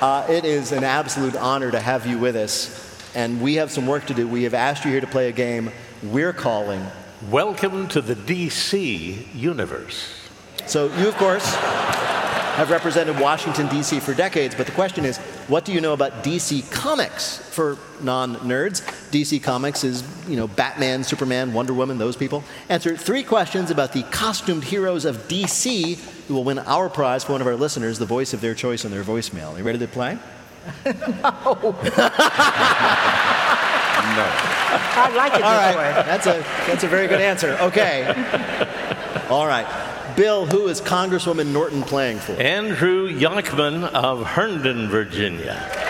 [0.00, 2.82] uh, it is an absolute honor to have you with us.
[3.14, 4.28] And we have some work to do.
[4.28, 5.70] We have asked you here to play a game
[6.02, 6.84] we're calling.
[7.30, 10.28] Welcome to the DC universe.
[10.66, 14.00] So, you, of course, have represented Washington, D.C.
[14.00, 15.16] for decades, but the question is
[15.48, 18.82] what do you know about DC Comics for non nerds?
[19.16, 22.44] DC Comics is, you know, Batman, Superman, Wonder Woman, those people.
[22.68, 25.96] Answer three questions about the costumed heroes of DC
[26.28, 28.84] who will win our prize for one of our listeners, the voice of their choice
[28.84, 29.54] on their voicemail.
[29.54, 30.18] Are you ready to play?
[30.84, 30.92] No.
[30.92, 31.02] no.
[34.98, 35.92] I like it this All right, way.
[36.04, 37.56] that's a that's a very good answer.
[37.60, 38.04] Okay.
[39.30, 39.66] All right,
[40.16, 42.32] Bill, who is Congresswoman Norton playing for?
[42.32, 45.85] Andrew Yonkman of Herndon, Virginia.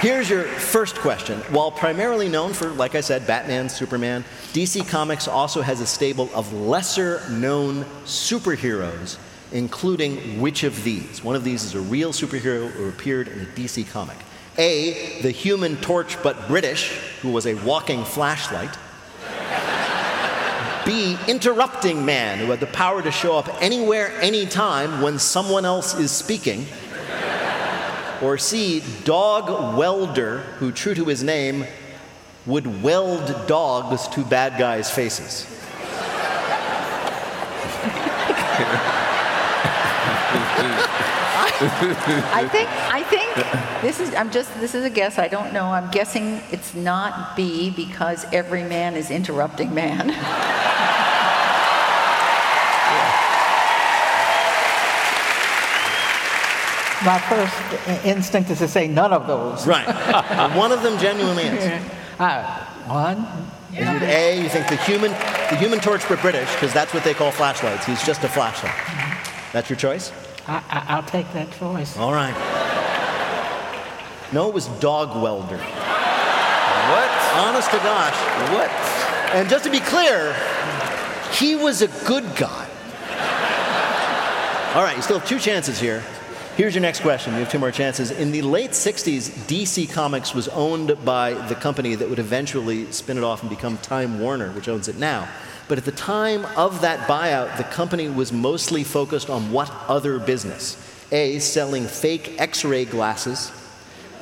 [0.00, 1.40] Here's your first question.
[1.50, 6.30] While primarily known for, like I said, Batman, Superman, DC Comics also has a stable
[6.34, 9.18] of lesser known superheroes,
[9.52, 11.22] including which of these?
[11.22, 14.16] One of these is a real superhero who appeared in a DC comic.
[14.56, 18.74] A, the human torch but British, who was a walking flashlight.
[20.86, 25.94] B, interrupting man, who had the power to show up anywhere, anytime when someone else
[25.98, 26.64] is speaking.
[28.22, 31.64] Or C, dog welder, who, true to his name,
[32.46, 35.46] would weld dogs to bad guys' faces.
[41.62, 43.34] I think I think
[43.82, 45.18] this is I'm just this is a guess.
[45.18, 45.66] I don't know.
[45.66, 50.10] I'm guessing it's not B because every man is interrupting man.
[57.04, 59.66] My first instinct is to say none of those.
[59.66, 59.86] Right.
[60.56, 61.82] One of them genuinely is.
[62.18, 63.26] Uh, one,
[63.72, 67.04] Is it A, you think the human, the human torch but British, because that's what
[67.04, 67.86] they call flashlights.
[67.86, 68.74] He's just a flashlight.
[69.52, 70.12] That's your choice?
[70.46, 71.96] I, I, I'll take that choice.
[71.96, 72.34] All right.
[74.32, 75.56] No, it was dog welder.
[75.56, 77.10] What?
[77.34, 78.14] Honest to gosh.
[78.52, 78.70] What?
[79.34, 80.34] And just to be clear,
[81.32, 82.66] he was a good guy.
[84.74, 86.02] All right, you still have two chances here.
[86.60, 87.32] Here's your next question.
[87.32, 88.10] You have two more chances.
[88.10, 93.16] In the late 60s, DC Comics was owned by the company that would eventually spin
[93.16, 95.26] it off and become Time Warner, which owns it now.
[95.68, 100.18] But at the time of that buyout, the company was mostly focused on what other
[100.18, 100.76] business?
[101.12, 103.50] A, selling fake x ray glasses.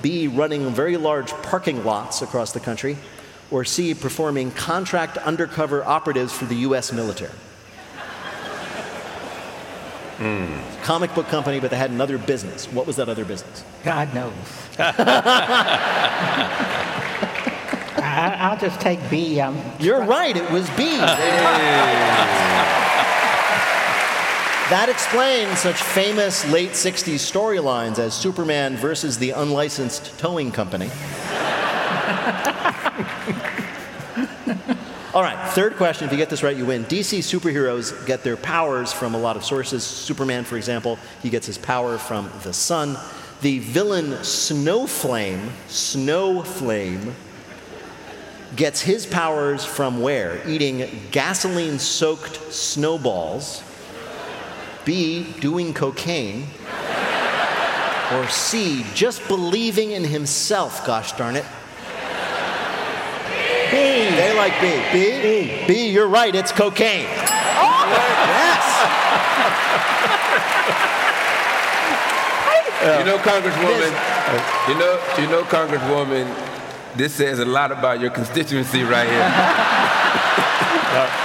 [0.01, 2.98] B, running very large parking lots across the country.
[3.51, 7.35] Or C, performing contract undercover operatives for the US military.
[10.83, 12.66] Comic book company, but they had another business.
[12.72, 13.64] What was that other business?
[13.85, 14.33] God knows.
[18.00, 19.40] I, I'll just take B.
[19.40, 21.00] Um, You're right, it was B.
[24.68, 30.90] That explains such famous late 60s storylines as Superman versus the unlicensed towing company.
[35.18, 36.07] All right, third question.
[36.07, 36.85] If you get this right, you win.
[36.85, 39.83] DC superheroes get their powers from a lot of sources.
[39.83, 42.96] Superman, for example, he gets his power from the sun.
[43.40, 47.14] The villain Snowflame, Snowflame,
[48.54, 50.40] gets his powers from where?
[50.48, 53.64] Eating gasoline soaked snowballs.
[54.85, 56.46] B, doing cocaine.
[58.12, 61.44] Or C, just believing in himself, gosh darn it.
[64.61, 64.76] B.
[64.76, 65.22] Like B.
[65.22, 65.66] B?
[65.66, 65.66] B.
[65.66, 67.06] B, you're right, it's cocaine.
[67.08, 67.84] Oh.
[68.28, 68.64] Yes.
[72.78, 73.92] You know, Congresswoman,
[74.68, 79.18] you know, you know, Congresswoman, this says a lot about your constituency right here.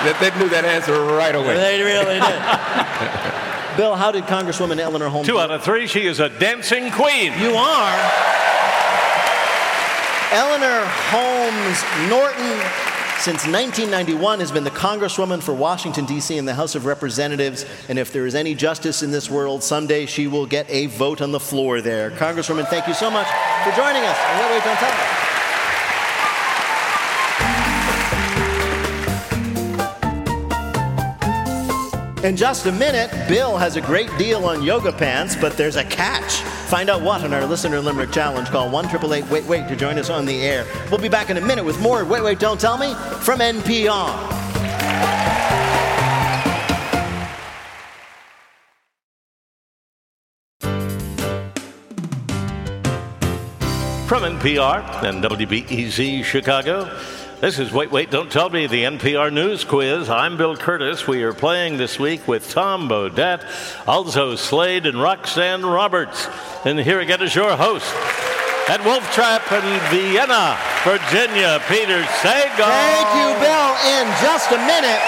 [0.04, 1.56] that they knew that answer right away.
[1.56, 3.78] They really did.
[3.78, 5.28] Bill, how did Congresswoman Eleanor Holmes?
[5.28, 5.88] Two out of three.
[5.88, 7.34] She is a dancing queen.
[7.40, 7.96] You are.
[10.34, 11.78] Eleanor Holmes
[12.10, 12.58] Norton,
[13.20, 16.38] since 1991, has been the Congresswoman for Washington, D.C.
[16.38, 17.66] in the House of Representatives.
[17.88, 21.22] And if there is any justice in this world, someday she will get a vote
[21.22, 22.12] on the floor there.
[22.12, 23.28] Congresswoman, thank you so much
[23.64, 24.18] for joining us.
[24.18, 25.23] And wait.
[32.24, 35.84] In just a minute, Bill has a great deal on yoga pants, but there's a
[35.84, 36.36] catch.
[36.70, 38.48] Find out what on our Listener Limerick Challenge.
[38.48, 40.66] Call 1 888 Wait Wait to join us on the air.
[40.90, 44.30] We'll be back in a minute with more Wait Wait Don't Tell Me from NPR.
[54.08, 56.86] From NPR and WBEZ Chicago,
[57.44, 60.10] this is Wait, Wait, Don't Tell Me, the NPR News Quiz.
[60.10, 61.06] I'm Bill Kurtis.
[61.10, 63.44] We are playing this week with Tom Bodett,
[63.86, 66.30] Alzo Slade and Roxanne Roberts.
[66.64, 67.94] And here again is your host
[68.70, 69.60] at Wolf Trap in
[69.92, 72.64] Vienna, Virginia, Peter Sagal.
[72.64, 73.76] Thank you, Bill.
[73.92, 75.04] In just a minute,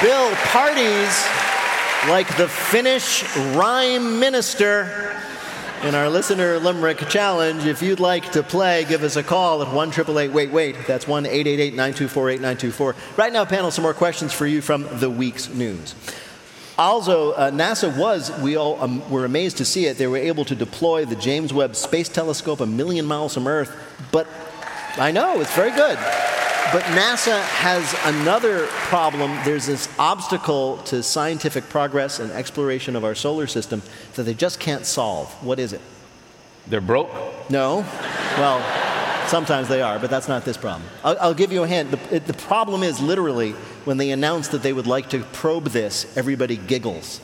[0.00, 1.26] Bill parties
[2.08, 3.24] like the Finnish
[3.56, 5.18] rhyme minister
[5.84, 7.64] in our listener limerick challenge.
[7.64, 10.76] If you'd like to play, give us a call at 1 Wait Wait.
[10.86, 12.94] That's 1 888 924 8924.
[13.16, 15.94] Right now, panel, some more questions for you from the week's news.
[16.76, 20.44] Also, uh, NASA was, we all um, were amazed to see it, they were able
[20.44, 23.76] to deploy the James Webb Space Telescope a million miles from Earth.
[24.12, 24.26] But
[24.98, 25.96] I know, it's very good.
[26.70, 29.30] But NASA has another problem.
[29.44, 33.80] There's this obstacle to scientific progress and exploration of our solar system
[34.14, 35.32] that they just can't solve.
[35.42, 35.80] What is it?
[36.66, 37.08] They're broke?
[37.48, 37.86] No.
[38.36, 40.86] Well, sometimes they are, but that's not this problem.
[41.02, 41.90] I'll, I'll give you a hint.
[41.90, 43.52] The, it, the problem is literally
[43.86, 47.22] when they announce that they would like to probe this, everybody giggles.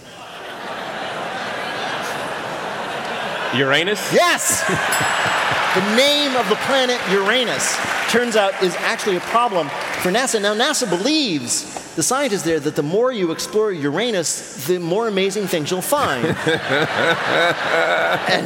[3.55, 4.13] Uranus?
[4.13, 5.51] Yes!
[5.75, 7.77] the name of the planet Uranus
[8.09, 9.69] turns out is actually a problem
[10.03, 10.41] for NASA.
[10.41, 15.49] Now, NASA believes, the scientists there, that the more you explore Uranus, the more amazing
[15.49, 16.25] things you'll find.
[16.27, 16.37] and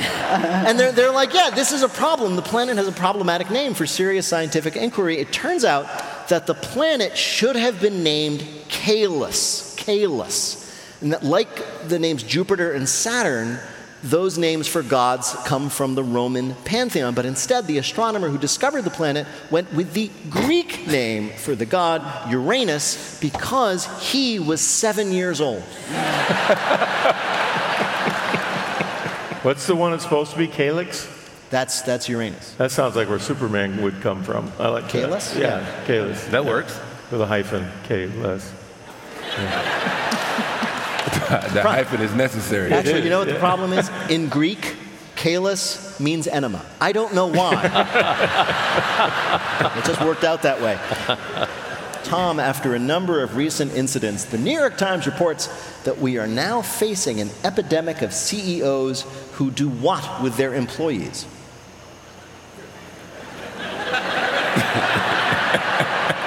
[0.00, 2.36] and they're, they're like, yeah, this is a problem.
[2.36, 5.18] The planet has a problematic name for serious scientific inquiry.
[5.18, 5.86] It turns out
[6.28, 9.76] that the planet should have been named Caelus.
[9.76, 10.64] Caelus.
[11.02, 13.58] And that, like the names Jupiter and Saturn,
[14.02, 18.82] those names for gods come from the Roman pantheon, but instead, the astronomer who discovered
[18.82, 25.12] the planet went with the Greek name for the god Uranus because he was seven
[25.12, 25.62] years old.
[29.42, 31.08] What's the one that's supposed to be Calyx?
[31.50, 32.54] That's, that's Uranus.
[32.54, 34.52] That sounds like where Superman would come from.
[34.58, 35.34] I like Caelus?
[35.34, 35.40] That.
[35.40, 36.30] Yeah, Caelus.
[36.30, 36.78] That works.
[37.10, 38.52] With a hyphen, Caelus.
[41.52, 42.72] the hyphen is necessary.
[42.72, 43.90] Actually, you know what the problem is?
[44.08, 44.76] In Greek,
[45.14, 46.64] Caelus means enema.
[46.80, 47.52] I don't know why.
[49.76, 50.78] it just worked out that way.
[52.04, 55.48] Tom, after a number of recent incidents, the New York Times reports
[55.82, 61.26] that we are now facing an epidemic of CEOs who do what with their employees?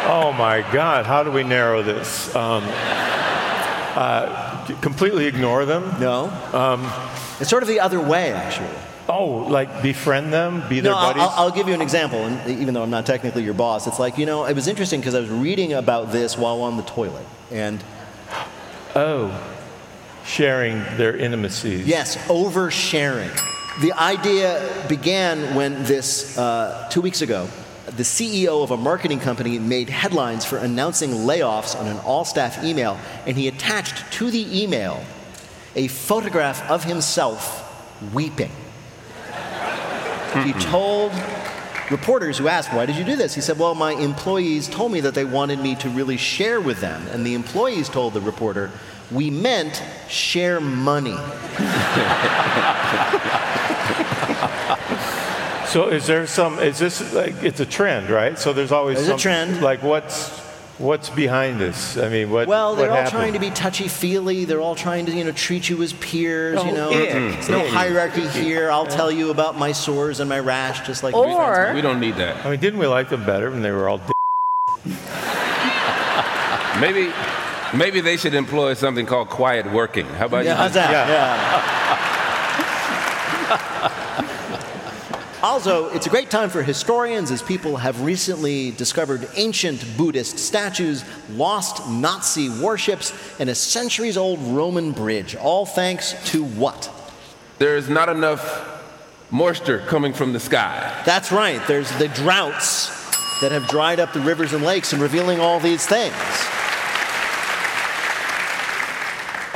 [0.05, 2.35] oh my God, how do we narrow this?
[2.35, 2.63] Um,
[3.95, 5.99] uh, completely ignore them?
[5.99, 6.25] No.
[6.54, 6.91] Um,
[7.39, 8.69] it's sort of the other way, actually.
[9.10, 11.23] Oh, like befriend them, be their no, buddies.
[11.23, 12.25] I'll, I'll give you an example.
[12.25, 14.99] And even though I'm not technically your boss, it's like you know, it was interesting
[14.99, 17.84] because I was reading about this while on the toilet, and
[18.95, 19.32] oh,
[20.23, 21.86] sharing their intimacies.
[21.86, 23.32] Yes, oversharing.
[23.82, 27.49] The idea began when this uh, two weeks ago,
[27.85, 32.97] the CEO of a marketing company made headlines for announcing layoffs on an all-staff email,
[33.25, 35.03] and he attached to the email
[35.75, 37.67] a photograph of himself
[38.13, 38.51] weeping.
[40.43, 41.11] He told
[41.89, 43.35] reporters who asked, Why did you do this?
[43.35, 46.79] He said, Well, my employees told me that they wanted me to really share with
[46.79, 47.05] them.
[47.07, 48.71] And the employees told the reporter,
[49.11, 51.17] We meant share money.
[55.72, 58.38] so, is there some, is this like, it's a trend, right?
[58.38, 59.61] So, there's always there's some, a trend.
[59.61, 60.39] Like, what's,
[60.78, 61.95] What's behind this?
[61.95, 62.47] I mean, what?
[62.47, 63.11] Well, they're what all happened?
[63.22, 64.45] trying to be touchy-feely.
[64.45, 66.57] They're all trying to, you know, treat you as peers.
[66.59, 68.72] Oh, you know, there's no hierarchy here.
[68.72, 72.15] I'll tell you about my sores and my rash, just like Or- We don't need
[72.15, 72.43] that.
[72.43, 73.99] I mean, didn't we like them better when they were all?
[73.99, 74.11] D-
[76.80, 77.11] Maybe,
[77.76, 80.07] maybe they should employ something called quiet working.
[80.07, 80.57] How about Yeah, you?
[80.57, 80.89] how's that?
[80.89, 81.07] Yeah.
[81.07, 82.07] Yeah.
[85.43, 91.03] Also, it's a great time for historians as people have recently discovered ancient Buddhist statues,
[91.31, 95.35] lost Nazi warships, and a centuries old Roman bridge.
[95.35, 96.91] All thanks to what?
[97.57, 98.67] There's not enough
[99.31, 101.01] moisture coming from the sky.
[101.05, 101.59] That's right.
[101.67, 102.89] There's the droughts
[103.41, 106.13] that have dried up the rivers and lakes and revealing all these things.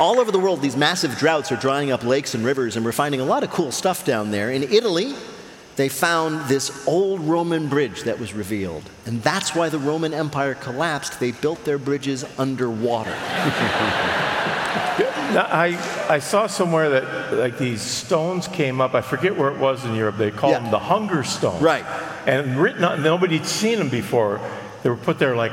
[0.00, 2.90] All over the world, these massive droughts are drying up lakes and rivers, and we're
[2.90, 4.50] finding a lot of cool stuff down there.
[4.50, 5.14] In Italy,
[5.76, 8.82] they found this old Roman bridge that was revealed.
[9.04, 11.20] And that's why the Roman Empire collapsed.
[11.20, 13.14] They built their bridges underwater.
[15.26, 15.76] Now, I,
[16.08, 18.94] I saw somewhere that like these stones came up.
[18.94, 20.16] I forget where it was in Europe.
[20.18, 20.60] They called Yeah.
[20.60, 21.60] them the hunger stones.
[21.60, 21.84] Right.
[22.26, 24.40] And written on, nobody'd seen them before.
[24.84, 25.50] They were put there like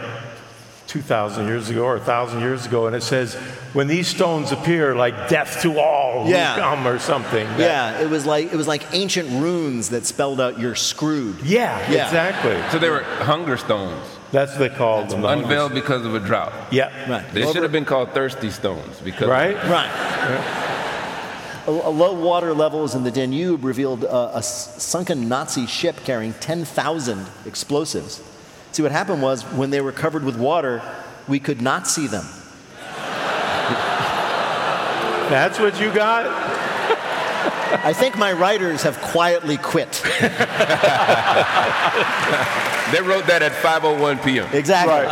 [0.87, 2.87] 2,000 years ago or 1,000 years ago.
[2.87, 3.33] And it says,
[3.73, 6.53] when these stones appear, like death to all Yeah.
[6.55, 7.47] who come or something.
[7.57, 11.41] That- yeah, it was like it was like ancient runes that spelled out you're screwed.
[11.43, 12.05] Yeah, Yeah.
[12.05, 12.57] exactly.
[12.71, 15.21] So they were hunger stones, That's what they called them.
[15.21, 16.53] the unveiled because of a drought.
[16.71, 16.89] Yeah.
[17.09, 17.33] Right.
[17.33, 19.55] They Over- should have been called thirsty stones because Right?
[19.67, 19.89] Right.
[21.65, 25.95] A, a low water levels in the Danube revealed a, a s- sunken Nazi ship
[26.03, 28.21] carrying 10,000 explosives.
[28.73, 30.81] See, what happened was when they were covered with water,
[31.27, 32.25] we could not see them.
[35.29, 36.25] That's what you got?
[37.85, 39.91] I think my writers have quietly quit.
[42.91, 44.47] they wrote that at 5:01 p.m.
[44.53, 45.05] Exactly.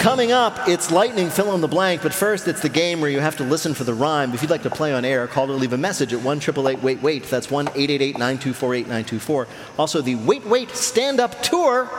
[0.00, 3.20] Coming up, it's lightning fill in the blank, but first it's the game where you
[3.20, 4.32] have to listen for the rhyme.
[4.32, 6.82] If you'd like to play on air, call or leave a message at 1 888
[6.82, 7.24] wait wait.
[7.24, 9.48] That's 1 888 924 8924.
[9.78, 11.90] Also, the Wait Wait Stand Up Tour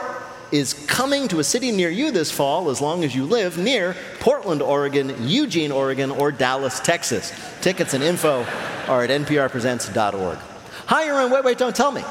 [0.50, 3.94] is coming to a city near you this fall as long as you live near
[4.18, 7.32] Portland, Oregon, Eugene, Oregon, or Dallas, Texas.
[7.60, 8.44] Tickets and info
[8.88, 10.38] are at nprpresents.org.
[10.86, 12.02] Hi, you're on Wait Wait Don't Tell Me.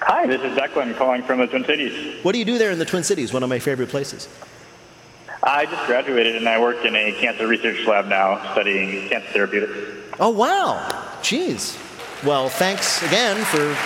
[0.00, 2.24] Hi, this is Declan calling from the Twin Cities.
[2.24, 3.32] What do you do there in the Twin Cities?
[3.32, 4.28] One of my favorite places.
[5.46, 9.74] I just graduated and I work in a cancer research lab now studying cancer therapeutics.
[10.18, 10.78] Oh, wow.
[11.20, 11.78] Jeez.
[12.24, 13.76] Well, thanks again for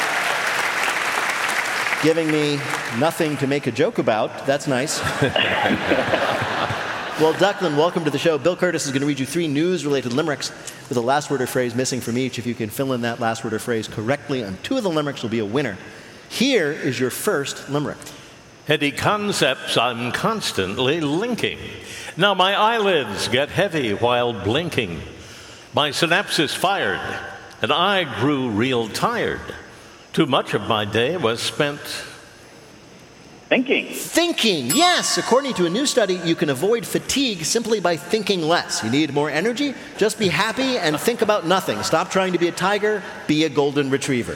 [2.04, 2.60] giving me
[3.00, 4.46] nothing to make a joke about.
[4.46, 5.02] That's nice.
[7.20, 8.38] well, Declan, welcome to the show.
[8.38, 10.50] Bill Kurtis is going to read you three news related limericks
[10.88, 12.38] with a last word or phrase missing from each.
[12.38, 14.90] If you can fill in that last word or phrase correctly on two of the
[14.90, 15.76] limericks, you'll be a winner.
[16.28, 17.98] Here is your first limerick.
[18.68, 21.58] Heady concepts I'm constantly linking.
[22.18, 25.00] Now my eyelids get heavy while blinking.
[25.72, 27.00] My synapses fired,
[27.62, 29.40] and I grew real tired.
[30.12, 31.80] Too much of my day was spent
[33.48, 33.86] Thinking.
[33.86, 35.16] Thinking, yes.
[35.16, 38.84] According to a new study, you can avoid fatigue simply by thinking less.
[38.84, 39.72] You need more energy?
[39.96, 41.82] Just be happy and think about nothing.
[41.82, 44.34] Stop trying to be a tiger, be a golden retriever.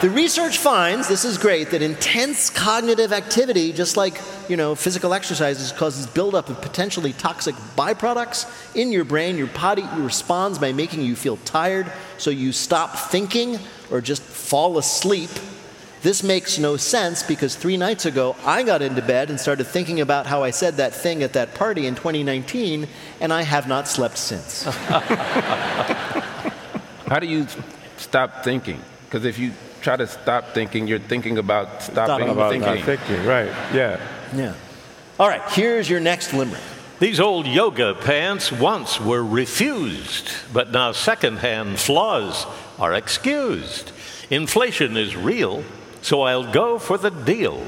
[0.00, 5.14] the research finds, this is great, that intense cognitive activity, just like, you know, physical
[5.14, 9.38] exercises, causes buildup of potentially toxic byproducts in your brain.
[9.38, 11.86] Your body responds by making you feel tired,
[12.18, 13.60] so you stop thinking
[13.92, 15.30] or just fall asleep.
[16.02, 20.00] This makes no sense because three nights ago I got into bed and started thinking
[20.00, 22.88] about how I said that thing at that party in 2019,
[23.20, 24.64] and I have not slept since.
[27.06, 27.46] How do you
[27.98, 28.80] stop thinking?
[29.04, 32.74] Because if you try to stop thinking, you're thinking about stopping About thinking.
[32.76, 33.50] not thinking, right?
[33.74, 34.00] Yeah.
[34.34, 34.54] yeah.
[35.18, 36.62] All right, here's your next limerick.
[36.98, 42.46] These old yoga pants once were refused, but now secondhand flaws
[42.78, 43.92] are excused.
[44.30, 45.64] Inflation is real,
[46.02, 47.66] so I'll go for the deal.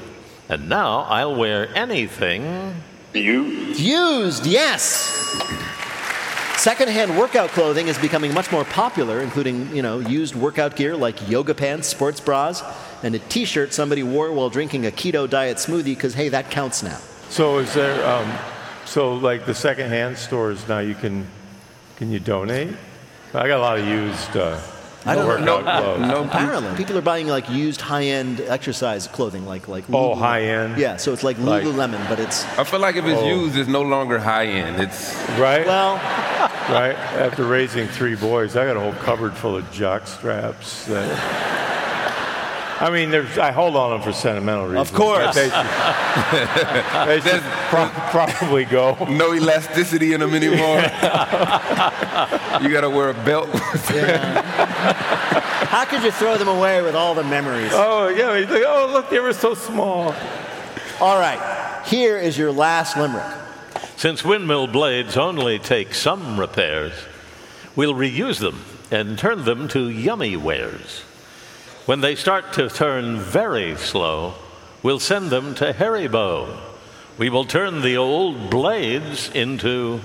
[0.49, 2.75] And now I'll wear anything.
[3.15, 3.43] You?
[3.43, 5.23] Used, yes.
[6.57, 11.29] Secondhand workout clothing is becoming much more popular, including, you know, used workout gear like
[11.29, 12.63] yoga pants, sports bras,
[13.03, 16.83] and a t-shirt somebody wore while drinking a keto diet smoothie because hey, that counts
[16.83, 16.99] now.
[17.31, 18.33] So is there, um,
[18.85, 21.27] so like the secondhand stores now you can,
[21.97, 22.77] can you donate?
[23.35, 24.61] I got a lot of used uh,
[25.05, 25.63] I don't workout know.
[25.63, 26.01] clothes.
[26.09, 30.43] No, Apparently, people are buying like used high-end exercise clothing, like like Oh, Lulu- high
[30.43, 30.79] end?
[30.79, 33.27] Yeah, so it's like Like- Lululemon, but it's I feel like if it's Oh.
[33.27, 34.81] used, it's no longer high end.
[34.81, 35.67] It's Right?
[35.67, 35.95] well,
[36.71, 36.97] right?
[37.19, 40.85] After raising three boys, I got a whole cupboard full of jock straps.
[40.87, 41.09] That,
[42.83, 44.91] I mean, there's, I hold on them for sentimental reasons.
[44.91, 45.37] Of course.
[45.37, 45.53] They should,
[47.07, 48.97] they should pro- probably go.
[49.09, 50.79] no elasticity in them anymore.
[52.61, 53.49] you got to wear a belt.
[55.71, 57.71] how could you throw them away with all the memories?
[57.73, 58.37] Oh, yeah.
[58.37, 60.13] He's like, oh, look, they were so small.
[61.01, 61.83] All right.
[61.87, 63.33] here is your last limerick.
[63.97, 66.95] Since windmill blades only take some repairs,
[67.77, 71.05] we'll reuse them and turn them to yummy wares.
[71.85, 74.35] When they start to turn very slow,
[74.85, 76.57] we'll send them to Haribo.
[77.19, 80.01] We will turn the old blades into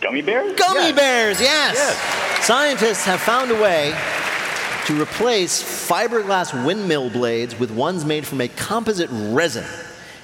[0.00, 0.56] Gummy bears?
[0.56, 2.46] Gummy bears, yes.
[2.46, 3.92] Scientists have found a way
[4.84, 9.64] to replace fiberglass windmill blades with ones made from a composite resin.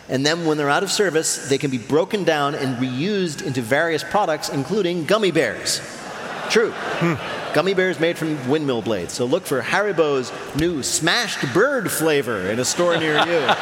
[0.08, 3.60] And then, when they're out of service, they can be broken down and reused into
[3.60, 5.80] various products, including gummy bears.
[6.50, 6.70] True.
[6.72, 7.54] Hmm.
[7.54, 9.12] Gummy bears made from windmill blades.
[9.12, 13.46] So look for Haribo's new smashed bird flavor in a store near you.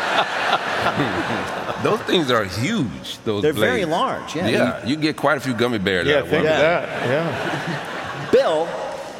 [1.82, 3.18] Those things are huge.
[3.24, 3.42] Those things.
[3.42, 4.48] They're very large, yeah.
[4.48, 6.40] Yeah, you can get quite a few gummy bears Yeah, think one.
[6.40, 7.06] of that.
[7.08, 8.28] Yeah.
[8.30, 8.66] Bill,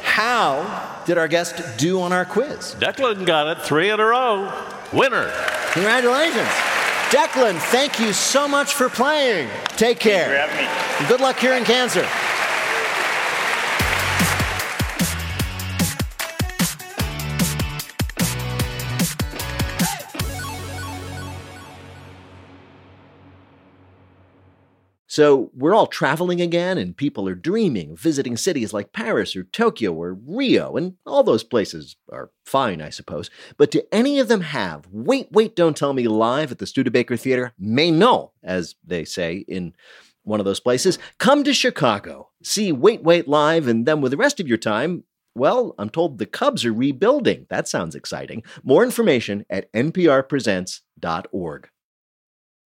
[0.03, 2.75] how did our guest do on our quiz?
[2.79, 4.51] Declan got it three in a row.
[4.93, 5.31] Winner.
[5.71, 6.47] Congratulations.
[7.09, 9.49] Declan, thank you so much for playing.
[9.75, 10.25] Take care.
[10.29, 11.07] for having me.
[11.09, 12.07] Good luck here in cancer.
[25.11, 29.91] So, we're all traveling again, and people are dreaming visiting cities like Paris or Tokyo
[29.91, 33.29] or Rio, and all those places are fine, I suppose.
[33.57, 37.17] But do any of them have Wait, Wait, Don't Tell Me live at the Studebaker
[37.17, 37.51] Theater?
[37.59, 39.75] May no, as they say in
[40.23, 40.97] one of those places.
[41.17, 45.03] Come to Chicago, see Wait, Wait live, and then with the rest of your time,
[45.35, 47.47] well, I'm told the Cubs are rebuilding.
[47.49, 48.43] That sounds exciting.
[48.63, 51.69] More information at nprpresents.org.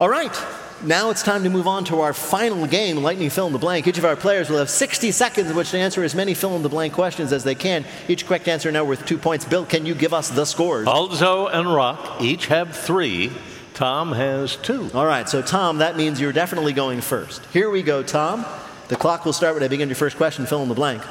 [0.02, 0.36] All right,
[0.82, 3.86] now it's time to move on to our final game, Lightning Fill in the Blank.
[3.86, 6.56] Each of our players will have 60 seconds in which to answer as many fill
[6.56, 7.86] in the blank questions as they can.
[8.08, 9.46] Each correct answer now worth two points.
[9.46, 10.88] Bill, can you give us the scores?
[10.88, 13.32] Alzo and Rock each have three.
[13.76, 14.90] Tom has two.
[14.96, 17.46] All right, so Tom, that means you're definitely going first.
[17.54, 18.44] Here we go, Tom.
[18.88, 21.04] The clock will start when I begin your first question, fill in the blank.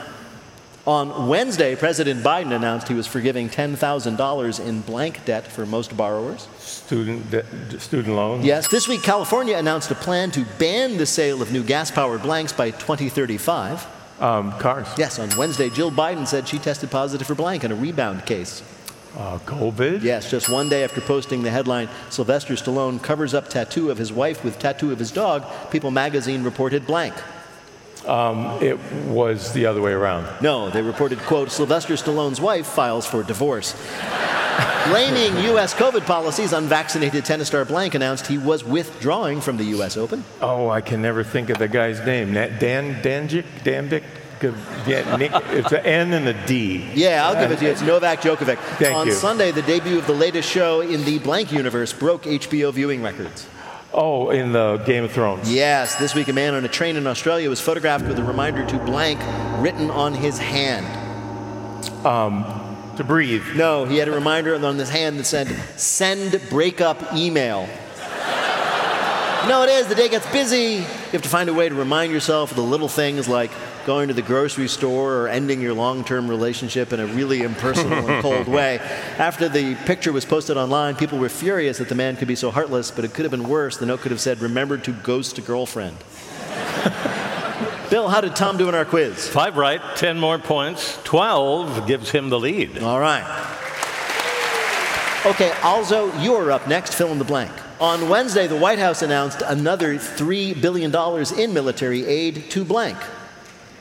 [0.90, 6.48] On Wednesday, President Biden announced he was forgiving $10,000 in blank debt for most borrowers.
[6.58, 8.44] Student de- student loans.
[8.44, 12.22] Yes, this week California announced a plan to ban the sale of new gas powered
[12.22, 13.86] blanks by 2035.
[14.20, 14.88] Um, cars.
[14.98, 18.60] Yes, on Wednesday, Jill Biden said she tested positive for blank in a rebound case.
[19.16, 20.02] Uh, COVID.
[20.02, 24.12] Yes, just one day after posting the headline, Sylvester Stallone covers up tattoo of his
[24.12, 27.14] wife with tattoo of his dog, People magazine reported blank.
[28.10, 30.42] Um, it was the other way around.
[30.42, 33.72] No, they reported, quote, Sylvester Stallone's wife files for divorce.
[34.88, 35.74] Blaming U.S.
[35.74, 39.96] COVID policies, unvaccinated tennis star Blank announced he was withdrawing from the U.S.
[39.96, 40.24] Open.
[40.40, 42.32] Oh, I can never think of the guy's name.
[42.32, 43.44] Dan Danjik?
[43.62, 44.02] Danvik?
[44.86, 46.90] Yeah, Nick, it's an N and a D.
[46.94, 47.70] Yeah, I'll give it to you.
[47.70, 48.56] It's Novak Djokovic.
[48.78, 49.12] Thank On you.
[49.12, 53.46] Sunday, the debut of the latest show in the Blank universe broke HBO viewing records.
[53.92, 55.52] Oh, in the Game of Thrones.
[55.52, 58.64] Yes, this week a man on a train in Australia was photographed with a reminder
[58.64, 59.20] to Blank
[59.60, 60.86] written on his hand.
[62.06, 62.44] Um,
[62.96, 63.42] to breathe.
[63.56, 67.68] No, he had a reminder on his hand that said, send breakup email.
[69.48, 70.74] Know it is, the day gets busy.
[70.74, 73.50] You have to find a way to remind yourself of the little things like
[73.86, 78.08] going to the grocery store or ending your long term relationship in a really impersonal
[78.08, 78.78] and cold way.
[79.18, 82.50] After the picture was posted online, people were furious that the man could be so
[82.50, 83.76] heartless, but it could have been worse.
[83.76, 85.96] The note could have said, Remember to ghost a girlfriend.
[87.90, 89.28] Bill, how did Tom do in our quiz?
[89.28, 90.98] Five right, 10 more points.
[91.02, 92.78] 12 gives him the lead.
[92.78, 93.24] All right.
[95.26, 96.94] Okay, Alzo, you're up next.
[96.94, 97.52] Fill in the blank.
[97.80, 100.94] On Wednesday, the White House announced another $3 billion
[101.38, 102.96] in military aid to blank.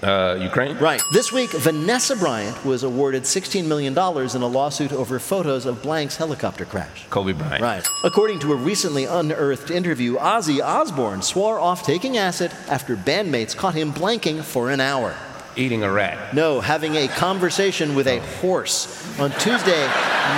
[0.02, 0.78] Uh, Ukraine?
[0.78, 1.02] Right.
[1.12, 6.16] This week, Vanessa Bryant was awarded $16 million in a lawsuit over photos of blank's
[6.16, 7.06] helicopter crash.
[7.10, 7.62] Kobe Bryant.
[7.62, 7.86] Right.
[8.06, 13.74] According to a recently unearthed interview, Ozzy Osbourne swore off taking acid after bandmates caught
[13.76, 15.16] him blanking for an hour.
[15.58, 16.34] Eating a rat.
[16.34, 19.20] No, having a conversation with a horse.
[19.20, 19.86] On Tuesday,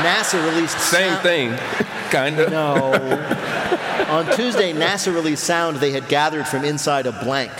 [0.01, 1.59] NASA released Same sound- thing,
[2.09, 2.49] kinda.
[2.49, 2.93] No.
[4.09, 7.51] on Tuesday, NASA released sound they had gathered from inside a blank.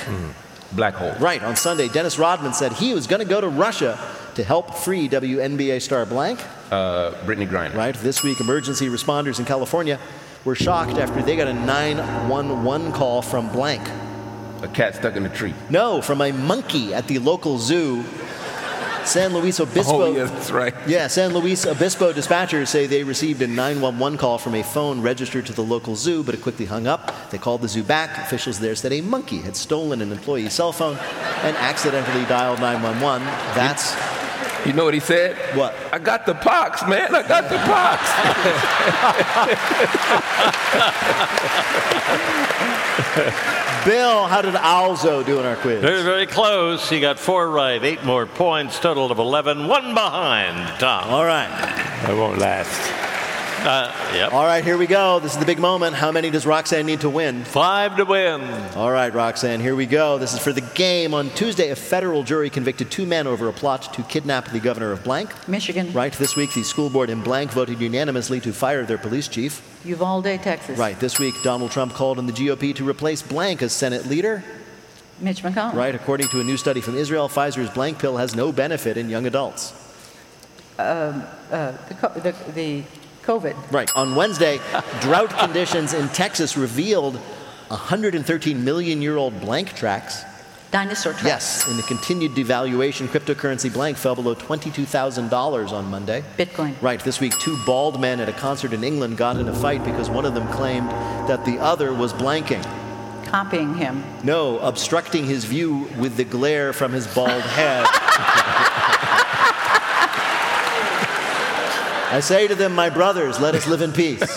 [0.74, 1.14] Black hole.
[1.20, 1.44] Right.
[1.44, 4.00] On Sunday, Dennis Rodman said he was going to go to Russia
[4.36, 6.40] to help free WNBA star blank.
[6.72, 7.76] Uh, Brittney Griner.
[7.76, 7.96] Right.
[7.96, 10.00] This week, emergency responders in California
[10.46, 13.88] were shocked after they got a 911 call from blank.
[14.62, 15.54] A cat stuck in a tree.
[15.70, 18.04] No, from a monkey at the local zoo.
[19.06, 20.02] San Luis Obispo.
[20.02, 20.74] Oh, yeah, that's right.
[20.88, 25.46] Yeah, San Luis Obispo dispatchers say they received a 911 call from a phone registered
[25.48, 27.30] to the local zoo, but it quickly hung up.
[27.32, 28.18] They called the zoo back.
[28.18, 30.98] Officials there said a monkey had stolen an employee's cell phone
[31.44, 33.26] and accidentally dialed 911.
[33.56, 33.96] That's
[34.66, 35.36] You know what he said?
[35.58, 35.76] What?
[35.92, 37.16] I got the pox, man.
[37.16, 38.02] I got the pox.
[43.86, 45.82] Bill, how did Alzo do in our quiz?
[45.82, 46.88] Very, very close.
[46.88, 51.10] He got four right, eight more points, total of 11, one behind Tom.
[51.10, 51.50] All right.
[51.50, 53.11] I won't last.
[53.62, 54.34] Uh, yep.
[54.34, 55.20] All right, here we go.
[55.20, 55.96] This is the big moment.
[55.96, 57.44] How many does Roxanne need to win?
[57.44, 58.42] Five to win.
[58.76, 60.18] All right, Roxanne, here we go.
[60.18, 61.14] This is for the game.
[61.14, 64.92] On Tuesday, a federal jury convicted two men over a plot to kidnap the governor
[64.92, 65.48] of blank.
[65.48, 65.94] Michigan.
[65.94, 69.62] Right, this week, the school board in blank voted unanimously to fire their police chief.
[69.86, 70.80] Uvalde, Texas.
[70.80, 74.44] Right, this week, Donald Trump called on the GOP to replace blank as Senate leader.
[75.20, 75.76] Mitch McConnell.
[75.76, 79.08] Right, according to a new study from Israel, Pfizer's blank pill has no benefit in
[79.08, 79.72] young adults.
[80.80, 82.84] Um, uh, the, the, the
[83.24, 83.72] COVID.
[83.72, 83.90] Right.
[83.96, 84.60] On Wednesday,
[85.02, 87.16] drought conditions in Texas revealed
[87.68, 90.24] 113 million year old blank tracks.
[90.72, 91.26] Dinosaur tracks.
[91.26, 91.68] Yes.
[91.70, 96.24] In the continued devaluation, cryptocurrency blank fell below $22,000 on Monday.
[96.38, 96.82] Bitcoin.
[96.82, 97.00] Right.
[97.04, 100.10] This week, two bald men at a concert in England got in a fight because
[100.10, 100.90] one of them claimed
[101.28, 102.64] that the other was blanking.
[103.26, 104.04] Copying him.
[104.24, 107.86] No, obstructing his view with the glare from his bald head.
[112.12, 114.20] I say to them, my brothers, let us live in peace.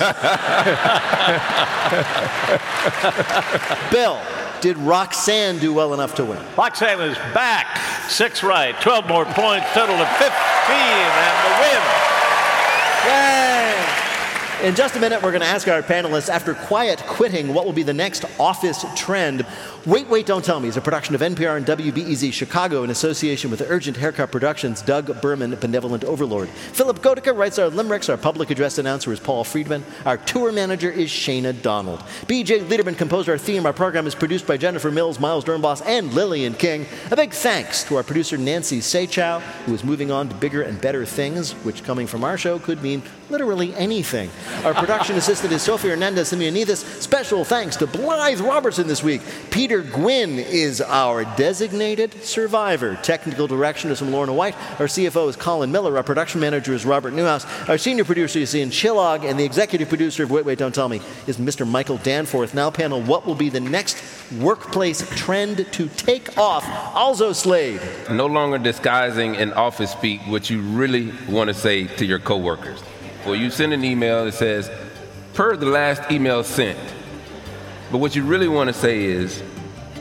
[3.91, 4.20] Bill,
[4.61, 6.39] did Roxanne do well enough to win?
[6.57, 7.81] Roxanne is back.
[8.09, 11.83] Six right, 12 more points, total of 15, and the win.
[13.07, 13.43] Yay!
[14.62, 17.72] In just a minute, we're going to ask our panelists after quiet quitting, what will
[17.72, 19.44] be the next office trend?
[19.84, 23.50] Wait, Wait, Don't Tell Me is a production of NPR and WBEZ Chicago in association
[23.50, 26.48] with Urgent Haircut Productions, Doug Berman, Benevolent Overlord.
[26.48, 28.09] Philipp Goedicke writes our limericks.
[28.09, 29.84] Our public address announcer is Paul Friedman.
[30.07, 32.00] Our tour manager is Shayna Donald.
[32.26, 33.66] BJ Liederman composed our theme.
[33.66, 36.86] Our program is produced by Jennifer Mills, Miles Doornbos, and Lillian King.
[37.11, 40.80] A big thanks to our producer Nancy Saechao, who is moving on to bigger and
[40.80, 44.31] better things, which coming from our show could mean literally anything.
[44.64, 47.01] Our production assistant is Sophie Hernandez Simeonidis.
[47.01, 49.22] Special thanks to Blythe Robertson this week.
[49.51, 52.97] Peter Gwynn is our designated survivor.
[53.03, 54.55] Technical direction is from Lorna White.
[54.81, 55.97] Our CFO is Colin Miller.
[55.97, 57.47] Our production manager is Robert Newhouse.
[57.68, 59.29] Our senior producer is Ian Chillog.
[59.29, 61.66] And the executive producer of Wait, Wait, Don't Tell Me is Mr.
[61.66, 62.55] Michael Danforth.
[62.55, 64.03] Now, panel, what will be the next
[64.41, 66.64] workplace trend to take off?
[66.95, 67.81] Alzo, Slade.
[68.11, 72.83] No longer disguising in office speak what you really want to say to your coworkers.
[73.25, 74.70] Well, you send an email that says,
[75.33, 76.79] per the last email sent.
[77.91, 79.43] But what you really want to say is,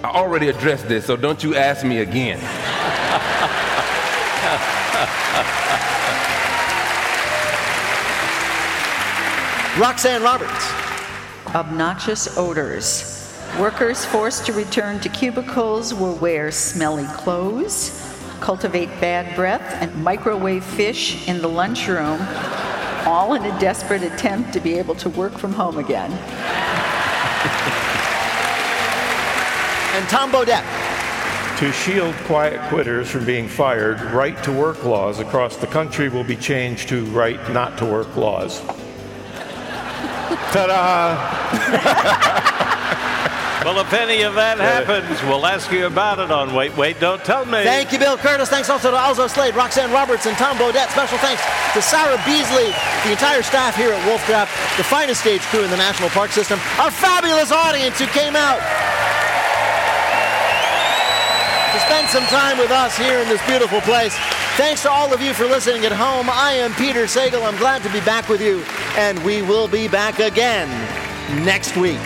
[0.03, 2.39] I already addressed this, so don't you ask me again.
[9.79, 10.71] Roxanne Roberts.
[11.55, 13.09] Obnoxious odors.
[13.57, 18.01] Workers forced to return to cubicles will wear smelly clothes,
[18.41, 22.19] cultivate bad breath, and microwave fish in the lunchroom,
[23.13, 26.11] all in a desperate attempt to be able to work from home again.
[29.93, 30.63] And Tom Bodett.
[31.59, 36.23] To shield quiet quitters from being fired, right to work laws across the country will
[36.23, 38.59] be changed to right not to work laws.
[40.51, 42.39] Ta da!
[43.63, 47.23] Well, if any of that happens, we'll ask you about it on Wait, Wait, Don't
[47.23, 47.63] Tell Me.
[47.63, 48.49] Thank you, Bill Kurtis.
[48.49, 50.91] Thanks also to Alzo Slade, Roxanne Roberts, and Tom Bodett.
[50.91, 51.41] Special thanks
[51.71, 52.75] to Sarah Beasley,
[53.07, 56.31] the entire staff here at Wolf Trap, the finest stage crew in the National Park
[56.31, 58.59] System, our fabulous audience who came out
[61.71, 64.13] to spend some time with us here in this beautiful place.
[64.59, 66.27] Thanks to all of you for listening at home.
[66.29, 67.47] I am Peter Sagal.
[67.47, 68.61] I'm glad to be back with you,
[68.99, 70.67] and we will be back again
[71.45, 72.01] next week.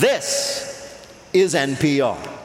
[0.00, 0.94] This
[1.32, 2.35] is NPR.